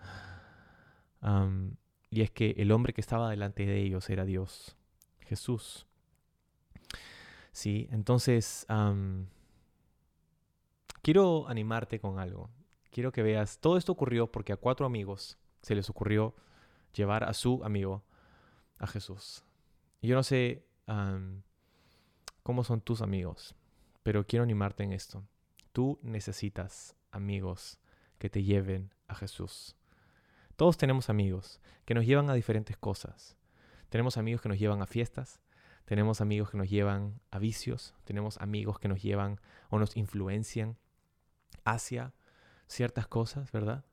y 2.11 2.21
es 2.21 2.31
que 2.31 2.55
el 2.59 2.71
hombre 2.71 2.93
que 2.93 3.01
estaba 3.01 3.31
delante 3.31 3.67
de 3.67 3.81
ellos 3.81 4.09
era 4.11 4.25
Dios, 4.25 4.77
Jesús. 5.21 5.87
Sí, 7.51 7.89
entonces 7.91 8.67
Quiero 11.05 11.47
animarte 11.49 12.01
con 12.01 12.19
algo. 12.19 12.49
Quiero 12.91 13.13
que 13.13 13.23
veas, 13.23 13.59
todo 13.59 13.77
esto 13.77 13.93
ocurrió 13.93 14.33
porque 14.33 14.55
a 14.55 14.57
cuatro 14.57 14.87
amigos 14.87 15.37
se 15.65 15.75
les 15.75 15.89
ocurrió 15.89 16.35
llevar 16.93 17.25
a 17.25 17.33
su 17.33 17.65
amigo 17.65 18.05
a 18.79 18.87
Jesús. 18.87 19.43
Y 20.03 20.09
yo 20.09 20.15
no 20.15 20.23
sé 20.23 20.67
cómo 22.43 22.65
son 22.65 22.83
tus 22.83 23.01
amigos, 23.01 23.55
pero 24.03 24.27
quiero 24.27 24.43
animarte 24.43 24.85
en 24.85 24.93
esto. 24.93 25.27
Tú 25.73 25.99
necesitas 26.03 26.95
amigos 27.11 27.81
que 28.19 28.29
te 28.29 28.43
lleven 28.43 28.93
a 29.09 29.15
Jesús. 29.15 29.75
Todos 30.57 30.77
tenemos 30.77 31.09
amigos 31.09 31.61
que 31.87 31.95
nos 31.95 32.05
llevan 32.05 32.29
a 32.29 32.35
diferentes 32.35 32.77
cosas. 32.77 33.37
Tenemos 33.89 34.19
amigos 34.19 34.43
que 34.43 34.51
nos 34.51 34.59
llevan 34.59 34.83
a 34.83 34.87
fiestas, 34.87 35.41
tenemos 35.87 36.21
amigos 36.21 36.51
que 36.51 36.59
nos 36.59 36.69
llevan 36.69 37.21
a 37.31 37.39
vicios, 37.39 37.95
tenemos 38.05 38.39
amigos 38.39 38.79
que 38.79 38.89
nos 38.89 39.03
llevan 39.03 39.41
o 39.71 39.79
nos 39.79 39.97
influencian 39.97 40.77
hacia 41.65 42.13
ciertas 42.67 43.07
cosas, 43.07 43.51
¿verdad? 43.53 43.85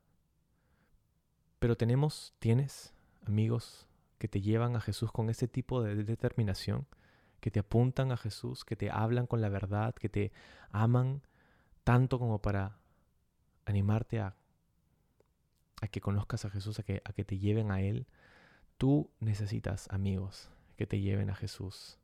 Pero 1.61 1.77
tenemos, 1.77 2.33
tienes 2.39 2.91
amigos 3.23 3.85
que 4.17 4.27
te 4.27 4.41
llevan 4.41 4.75
a 4.75 4.81
Jesús 4.81 5.11
con 5.11 5.29
ese 5.29 5.47
tipo 5.47 5.83
de 5.83 6.03
determinación, 6.03 6.87
que 7.39 7.51
te 7.51 7.59
apuntan 7.59 8.11
a 8.11 8.17
Jesús, 8.17 8.65
que 8.65 8.75
te 8.75 8.89
hablan 8.89 9.27
con 9.27 9.41
la 9.41 9.49
verdad, 9.49 9.93
que 9.93 10.09
te 10.09 10.31
aman 10.71 11.21
tanto 11.83 12.17
como 12.17 12.41
para 12.41 12.79
animarte 13.65 14.19
a, 14.19 14.35
que 15.91 16.01
conozcas 16.01 16.45
a 16.45 16.49
Jesús, 16.49 16.79
a 16.79 16.83
que, 16.83 17.03
a 17.05 17.13
que 17.13 17.23
te 17.23 17.37
lleven 17.37 17.69
a 17.69 17.79
Él. 17.79 18.07
Tú 18.79 19.11
necesitas 19.19 19.87
amigos 19.91 20.49
que 20.77 20.87
te 20.87 20.99
lleven 20.99 21.29
a 21.29 21.35
Jesús. 21.35 21.99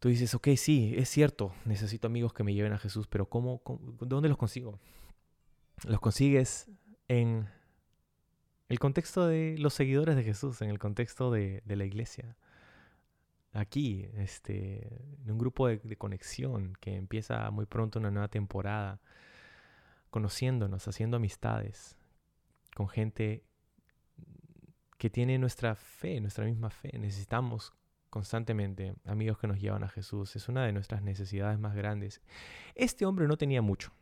Tú 0.00 0.08
dices, 0.08 0.34
ok, 0.34 0.48
sí, 0.56 0.92
es 0.96 1.08
cierto, 1.08 1.52
necesito 1.66 2.08
amigos 2.08 2.32
que 2.32 2.42
me 2.42 2.52
lleven 2.52 2.72
a 2.72 2.78
Jesús, 2.78 3.06
pero 3.06 3.28
¿cómo, 3.28 3.62
dónde 4.00 4.28
los 4.28 4.38
consigo? 4.38 4.80
Los 5.84 6.00
consigues 6.00 6.68
en 7.08 7.48
el 8.68 8.78
contexto 8.78 9.26
de 9.26 9.56
los 9.58 9.74
seguidores 9.74 10.16
de 10.16 10.24
Jesús, 10.24 10.62
en 10.62 10.70
el 10.70 10.78
contexto 10.78 11.30
de, 11.30 11.62
la 11.66 11.84
iglesia. 11.84 12.36
Aquí, 13.52 14.08
este, 14.14 15.00
en 15.22 15.30
un 15.30 15.38
grupo 15.38 15.68
de, 15.68 15.78
de 15.78 15.96
conexión 15.96 16.74
que 16.80 16.96
empieza 16.96 17.50
muy 17.50 17.66
pronto 17.66 17.98
una 17.98 18.10
nueva 18.10 18.28
temporada, 18.28 19.00
conociéndonos, 20.10 20.88
haciendo 20.88 21.16
amistades 21.16 21.96
con 22.74 22.88
gente 22.88 23.44
que 24.98 25.10
tiene 25.10 25.38
nuestra 25.38 25.74
fe, 25.74 26.20
nuestra 26.20 26.44
misma 26.44 26.70
fe. 26.70 26.98
Necesitamos 26.98 27.74
constantemente 28.10 28.94
amigos 29.04 29.38
que 29.38 29.48
nos 29.48 29.60
llevan 29.60 29.84
a 29.84 29.88
Jesús. 29.88 30.36
Es 30.36 30.48
una 30.48 30.64
de 30.64 30.72
nuestras 30.72 31.02
necesidades 31.02 31.58
más 31.58 31.74
grandes. 31.74 32.22
Este 32.74 33.04
hombre 33.06 33.26
no 33.26 33.36
tenía 33.36 33.60
mucho, 33.60 33.92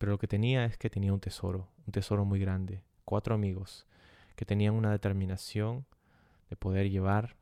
pero 0.00 0.12
lo 0.12 0.18
que 0.18 0.26
tenía 0.26 0.64
es 0.64 0.78
que 0.78 0.88
tenía 0.88 1.12
un 1.12 1.20
tesoro, 1.20 1.68
un 1.86 1.92
tesoro 1.92 2.24
muy 2.24 2.40
grande. 2.40 2.82
Cuatro 3.04 3.34
amigos 3.34 3.86
que 4.34 4.46
tenían 4.46 4.72
una 4.72 4.90
determinación 4.90 5.84
de 6.48 6.56
poder 6.56 6.88
llevarle 6.88 7.34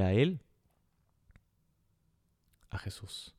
a 0.00 0.12
él 0.12 0.40
a 2.70 2.78
Jesús. 2.78 3.34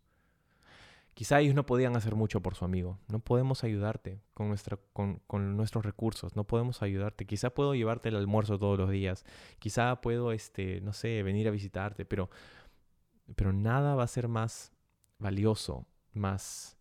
Quizá 1.14 1.40
ellos 1.40 1.56
no 1.56 1.66
podían 1.66 1.96
hacer 1.96 2.16
mucho 2.16 2.42
por 2.42 2.56
su 2.56 2.66
amigo. 2.66 3.00
No 3.08 3.20
podemos 3.20 3.64
ayudarte 3.64 4.20
con, 4.34 4.50
nuestra, 4.50 4.78
con, 4.92 5.22
con, 5.26 5.56
nuestros 5.56 5.86
recursos. 5.86 6.36
No 6.36 6.44
podemos 6.44 6.82
ayudarte. 6.82 7.26
Quizá 7.26 7.52
puedo 7.52 7.74
llevarte 7.74 8.10
el 8.10 8.18
almuerzo 8.18 8.60
todos 8.60 8.78
los 8.78 8.90
días. 8.90 9.24
Quizá 9.60 10.02
puedo, 10.02 10.34
este, 10.34 10.82
no 10.82 10.92
sé, 10.92 11.24
venir 11.24 11.48
a 11.48 11.52
visitarte. 11.52 12.04
Pero, 12.04 12.30
pero 13.38 13.54
nada 13.54 13.96
va 13.96 14.04
a 14.04 14.08
ser 14.08 14.28
más 14.28 14.74
valioso, 15.20 15.88
más 16.12 16.76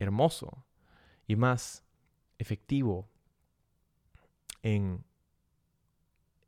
hermoso 0.00 0.66
y 1.30 1.36
más 1.36 1.84
efectivo 2.40 3.08
en, 4.64 5.04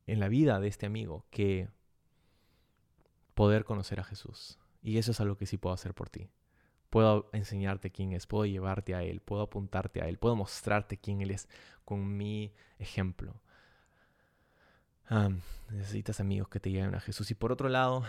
en 0.08 0.18
la 0.18 0.26
vida 0.26 0.58
de 0.58 0.66
este 0.66 0.86
amigo 0.86 1.24
que 1.30 1.68
poder 3.34 3.64
conocer 3.64 4.00
a 4.00 4.02
Jesús. 4.02 4.58
Y 4.82 4.98
eso 4.98 5.12
es 5.12 5.20
algo 5.20 5.36
que 5.36 5.46
sí 5.46 5.56
puedo 5.56 5.72
hacer 5.72 5.94
por 5.94 6.10
ti. 6.10 6.30
Puedo 6.90 7.30
enseñarte 7.32 7.92
quién 7.92 8.12
es, 8.12 8.26
puedo 8.26 8.44
llevarte 8.44 8.96
a 8.96 9.04
Él, 9.04 9.20
puedo 9.20 9.42
apuntarte 9.42 10.02
a 10.02 10.08
Él, 10.08 10.18
puedo 10.18 10.34
mostrarte 10.34 10.98
quién 10.98 11.20
Él 11.20 11.30
es 11.30 11.48
con 11.84 12.16
mi 12.16 12.52
ejemplo. 12.80 13.40
necesitas 15.70 16.18
amigos 16.18 16.48
que 16.48 16.58
te 16.58 16.72
lleven 16.72 16.96
a 16.96 17.00
Jesús. 17.00 17.30
Y 17.30 17.34
por 17.36 17.52
otro 17.52 17.68
lado, 17.68 18.02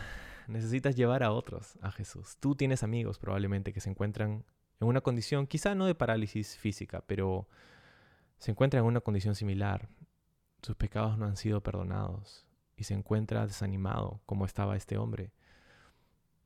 necesitas 0.48 0.96
llevar 0.96 1.22
a 1.22 1.34
otros 1.34 1.78
a 1.84 1.92
Jesús. 1.92 2.36
Tú 2.40 2.56
tienes 2.56 2.82
amigos 2.82 3.20
probablemente 3.20 3.74
que 3.74 3.80
se 3.80 3.92
encuentran 3.92 4.44
en 4.84 4.90
una 4.90 5.02
condición, 5.02 5.48
quizá 5.48 5.76
no 5.76 5.86
de 5.86 5.96
parálisis 5.96 6.58
física, 6.58 7.04
pero 7.08 7.48
se 8.38 8.52
encuentran 8.52 8.84
en 8.84 8.88
una 8.88 9.02
condición 9.02 9.36
similar. 9.36 9.90
Sus 10.62 10.76
pecados 10.76 11.18
no 11.18 11.26
han 11.26 11.38
sido 11.38 11.62
perdonados 11.62 12.46
y 12.78 12.84
se 12.84 12.94
encuentra 12.94 13.48
desanimado 13.48 14.22
como 14.26 14.46
estaba 14.46 14.76
este 14.76 14.98
hombre. 14.98 15.32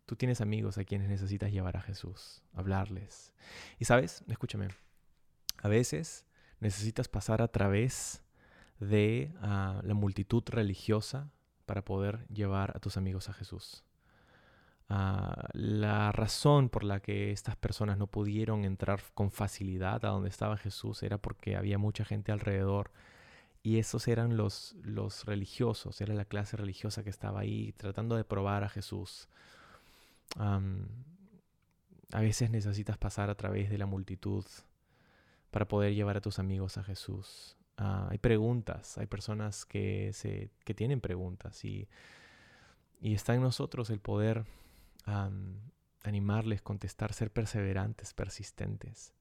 Tú 0.05 0.15
tienes 0.15 0.39
amigos 0.41 0.77
a 0.77 0.85
quienes 0.85 1.09
necesitas 1.09 1.51
llevar 1.51 1.75
a 1.77 1.81
Jesús, 1.81 2.41
hablarles. 2.53 3.33
Y 3.77 3.85
sabes, 3.85 4.23
escúchame, 4.27 4.69
a 5.57 5.67
veces 5.67 6.25
necesitas 6.59 7.07
pasar 7.07 7.41
a 7.41 7.49
través 7.49 8.23
de 8.79 9.33
ah, 9.41 9.81
la 9.83 9.93
multitud 9.93 10.43
religiosa 10.47 11.31
para 11.65 11.83
poder 11.83 12.25
llevar 12.29 12.75
a 12.75 12.79
tus 12.79 12.95
amigos 12.97 13.29
a 13.29 13.33
Jesús. 13.33 13.83
Ah, 14.89 15.49
la 15.53 16.11
razón 16.13 16.69
por 16.69 16.83
la 16.83 17.01
que 17.01 17.31
estas 17.31 17.57
personas 17.57 17.97
no 17.97 18.07
pudieron 18.07 18.63
entrar 18.63 19.01
con 19.13 19.31
facilidad 19.31 20.05
a 20.05 20.09
donde 20.09 20.29
estaba 20.29 20.57
Jesús 20.57 21.03
era 21.03 21.17
porque 21.17 21.57
había 21.57 21.77
mucha 21.77 22.05
gente 22.05 22.31
alrededor 22.31 22.91
y 23.63 23.79
esos 23.79 24.07
eran 24.07 24.37
los, 24.37 24.75
los 24.83 25.25
religiosos, 25.25 25.99
era 25.99 26.13
la 26.13 26.23
clase 26.23 26.55
religiosa 26.55 27.03
que 27.03 27.09
estaba 27.09 27.41
ahí 27.41 27.73
tratando 27.73 28.15
de 28.15 28.23
probar 28.23 28.63
a 28.63 28.69
Jesús 28.69 29.27
a 32.11 32.21
veces 32.21 32.49
necesitas 32.49 32.97
pasar 32.97 33.29
a 33.29 33.35
través 33.35 33.69
de 33.69 33.77
la 33.77 33.85
multitud 33.85 34.45
para 35.51 35.67
poder 35.67 35.93
llevar 35.93 36.17
a 36.17 36.21
tus 36.21 36.39
amigos 36.39 36.77
a 36.77 36.83
Jesús. 36.83 37.55
Ah, 37.77 38.07
hay 38.09 38.17
preguntas, 38.17 38.97
hay 38.97 39.05
personas 39.05 39.65
que, 39.65 40.11
se, 40.13 40.49
que 40.63 40.73
tienen 40.73 40.99
preguntas 40.99 41.63
y, 41.63 41.87
y, 43.01 43.13
está 43.13 43.35
en 43.35 43.41
nosotros 43.41 43.89
el 43.89 43.99
poder 43.99 44.45
animarles, 46.03 46.61
contestar, 46.61 47.13
ser 47.13 47.31
perseverantes, 47.31 48.13
persistentes. 48.13 49.13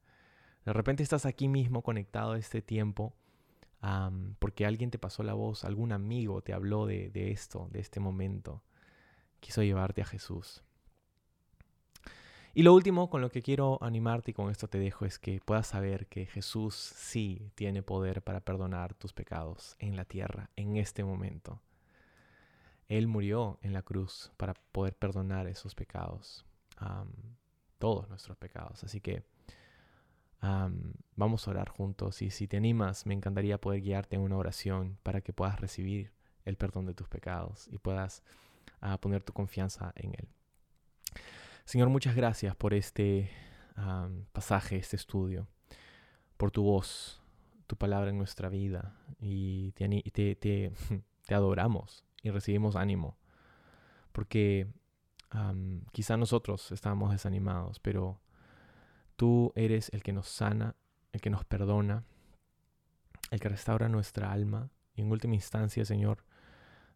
De 0.64 0.72
repente 0.72 1.02
estás 1.02 1.26
aquí 1.26 1.48
mismo 1.48 1.82
conectado 1.82 2.32
a 2.32 2.38
este 2.38 2.60
tiempo 2.60 3.14
porque 4.38 4.66
alguien 4.66 4.90
te 4.90 4.98
pasó 4.98 5.22
la 5.22 5.34
voz, 5.34 5.64
algún 5.64 5.92
amigo 5.92 6.42
te 6.42 6.52
habló 6.52 6.86
de, 6.86 7.10
de 7.10 7.30
esto, 7.30 7.68
de 7.70 7.80
este 7.80 8.00
momento. 8.00 8.62
Quiso 9.40 9.62
llevarte 9.62 10.02
a 10.02 10.06
Jesús. 10.06 10.64
Y 12.52 12.62
lo 12.62 12.72
último 12.72 13.10
con 13.10 13.20
lo 13.20 13.30
que 13.30 13.42
quiero 13.42 13.78
animarte 13.82 14.30
y 14.30 14.34
con 14.34 14.50
esto 14.50 14.66
te 14.66 14.78
dejo 14.78 15.04
es 15.04 15.18
que 15.18 15.40
puedas 15.44 15.66
saber 15.66 16.06
que 16.06 16.24
Jesús 16.24 16.74
sí 16.74 17.52
tiene 17.54 17.82
poder 17.82 18.22
para 18.22 18.40
perdonar 18.40 18.94
tus 18.94 19.12
pecados 19.12 19.76
en 19.78 19.94
la 19.94 20.06
tierra, 20.06 20.48
en 20.56 20.76
este 20.76 21.04
momento. 21.04 21.60
Él 22.88 23.06
murió 23.06 23.58
en 23.62 23.72
la 23.72 23.82
cruz 23.82 24.32
para 24.36 24.54
poder 24.54 24.94
perdonar 24.94 25.48
esos 25.48 25.74
pecados, 25.74 26.44
todos 27.78 28.08
nuestros 28.08 28.36
pecados. 28.36 28.84
Así 28.84 29.00
que 29.00 29.24
vamos 31.16 31.46
a 31.46 31.50
orar 31.50 31.68
juntos 31.68 32.22
y 32.22 32.30
si 32.30 32.46
te 32.46 32.56
animas, 32.56 33.06
me 33.06 33.14
encantaría 33.14 33.60
poder 33.60 33.80
guiarte 33.80 34.16
en 34.16 34.22
una 34.22 34.36
oración 34.36 34.98
para 35.02 35.20
que 35.20 35.32
puedas 35.32 35.60
recibir 35.60 36.12
el 36.44 36.56
perdón 36.56 36.86
de 36.86 36.94
tus 36.94 37.08
pecados 37.08 37.68
y 37.70 37.78
puedas 37.78 38.22
ah, 38.80 38.98
poner 38.98 39.22
tu 39.22 39.32
confianza 39.32 39.92
en 39.96 40.14
Él. 40.14 40.28
Señor, 41.64 41.88
muchas 41.88 42.14
gracias 42.14 42.54
por 42.54 42.72
este 42.74 43.30
pasaje, 44.32 44.76
este 44.76 44.96
estudio, 44.96 45.48
por 46.38 46.50
tu 46.50 46.62
voz, 46.62 47.20
tu 47.66 47.76
palabra 47.76 48.08
en 48.10 48.16
nuestra 48.16 48.48
vida 48.48 48.96
y 49.20 49.72
te, 49.72 50.72
adoramos 51.28 52.05
y 52.26 52.30
recibimos 52.30 52.74
ánimo, 52.74 53.16
porque 54.10 54.66
quizá 55.92 56.16
nosotros 56.16 56.72
estábamos 56.72 57.12
desanimados, 57.12 57.78
pero 57.78 58.20
tú 59.14 59.52
eres 59.54 59.90
el 59.90 60.02
que 60.02 60.12
nos 60.12 60.26
sana, 60.26 60.74
el 61.12 61.20
que 61.20 61.30
nos 61.30 61.44
perdona, 61.44 62.02
el 63.30 63.38
que 63.38 63.48
restaura 63.48 63.88
nuestra 63.88 64.32
alma. 64.32 64.70
Y 64.94 65.02
en 65.02 65.12
última 65.12 65.34
instancia, 65.34 65.84
Señor, 65.84 66.24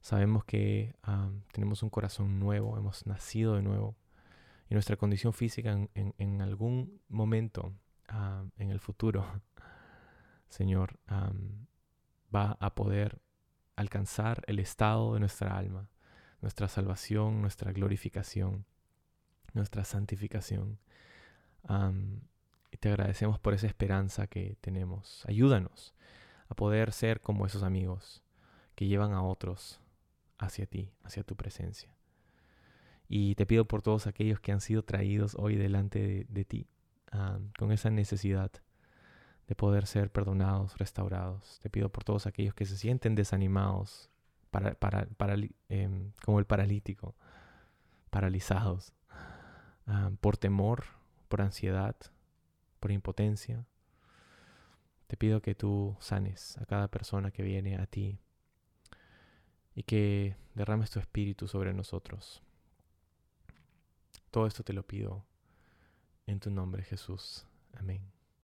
sabemos 0.00 0.44
que 0.44 0.96
tenemos 1.52 1.84
un 1.84 1.90
corazón 1.90 2.40
nuevo, 2.40 2.76
hemos 2.76 3.06
nacido 3.06 3.54
de 3.54 3.62
nuevo. 3.62 3.96
Y 4.68 4.74
nuestra 4.74 4.96
condición 4.96 5.32
física 5.32 5.78
en, 5.94 6.42
algún 6.42 7.00
momento 7.08 7.72
en 8.56 8.70
el 8.70 8.80
futuro 8.80 9.24
Señor, 10.48 10.98
va 12.34 12.56
a 12.58 12.74
poder 12.74 13.20
alcanzar 13.80 14.42
el 14.46 14.58
estado 14.58 15.14
de 15.14 15.20
nuestra 15.20 15.56
alma, 15.56 15.88
nuestra 16.40 16.68
salvación, 16.68 17.40
nuestra 17.40 17.72
glorificación, 17.72 18.64
nuestra 19.54 19.84
santificación. 19.84 20.78
y 22.72 22.76
te 22.76 22.88
agradecemos 22.88 23.38
por 23.38 23.54
esa 23.54 23.66
esperanza 23.66 24.26
que 24.26 24.56
tenemos. 24.60 25.24
Ayúdanos 25.26 25.94
a 26.48 26.54
poder 26.54 26.92
ser 26.92 27.20
como 27.20 27.46
esos 27.46 27.62
amigos 27.62 28.22
que 28.74 28.86
llevan 28.86 29.12
a 29.12 29.22
otros 29.22 29.80
hacia 30.38 30.66
ti, 30.66 30.92
hacia 31.02 31.22
tu 31.22 31.36
presencia. 31.36 31.94
Y 33.08 33.34
te 33.34 33.44
pido 33.44 33.66
por 33.66 33.82
todos 33.82 34.06
aquellos 34.06 34.40
que 34.40 34.52
han 34.52 34.60
sido 34.60 34.84
traídos 34.84 35.34
hoy 35.34 35.56
delante 35.56 36.26
de, 36.28 36.44
ti, 36.44 36.68
con 37.58 37.72
esa 37.72 37.90
necesidad 37.90 38.52
de 39.50 39.56
poder 39.56 39.88
ser 39.88 40.12
perdonados, 40.12 40.78
restaurados. 40.78 41.58
Te 41.60 41.68
pido 41.70 41.88
por 41.88 42.04
todos 42.04 42.28
aquellos 42.28 42.54
que 42.54 42.66
se 42.66 42.76
sienten 42.76 43.16
desanimados, 43.16 44.08
para, 44.52 44.76
para, 44.76 45.08
em, 45.68 46.12
como 46.24 46.38
el 46.38 46.46
paralítico, 46.46 47.16
paralizados, 48.10 48.92
ah, 49.88 50.12
por 50.20 50.36
temor, 50.36 50.84
por 51.28 51.42
ansiedad, 51.42 51.96
por 52.78 52.92
impotencia. 52.92 53.66
Te 55.08 55.16
pido 55.16 55.42
que 55.42 55.56
tú 55.56 55.96
sanes 55.98 56.56
a 56.58 56.66
cada 56.66 56.86
persona 56.86 57.32
que 57.32 57.42
viene 57.42 57.76
a 57.76 57.86
ti 57.86 58.20
y 59.74 59.82
que 59.82 60.36
derrames 60.54 60.90
tu 60.90 61.00
espíritu 61.00 61.48
sobre 61.48 61.72
nosotros. 61.72 62.40
Todo 64.30 64.46
esto 64.46 64.62
te 64.62 64.74
lo 64.74 64.86
pido 64.86 65.24
en 66.28 66.38
tu 66.38 66.52
nombre, 66.52 66.84
Jesús. 66.84 67.48
Amén. 67.76 68.19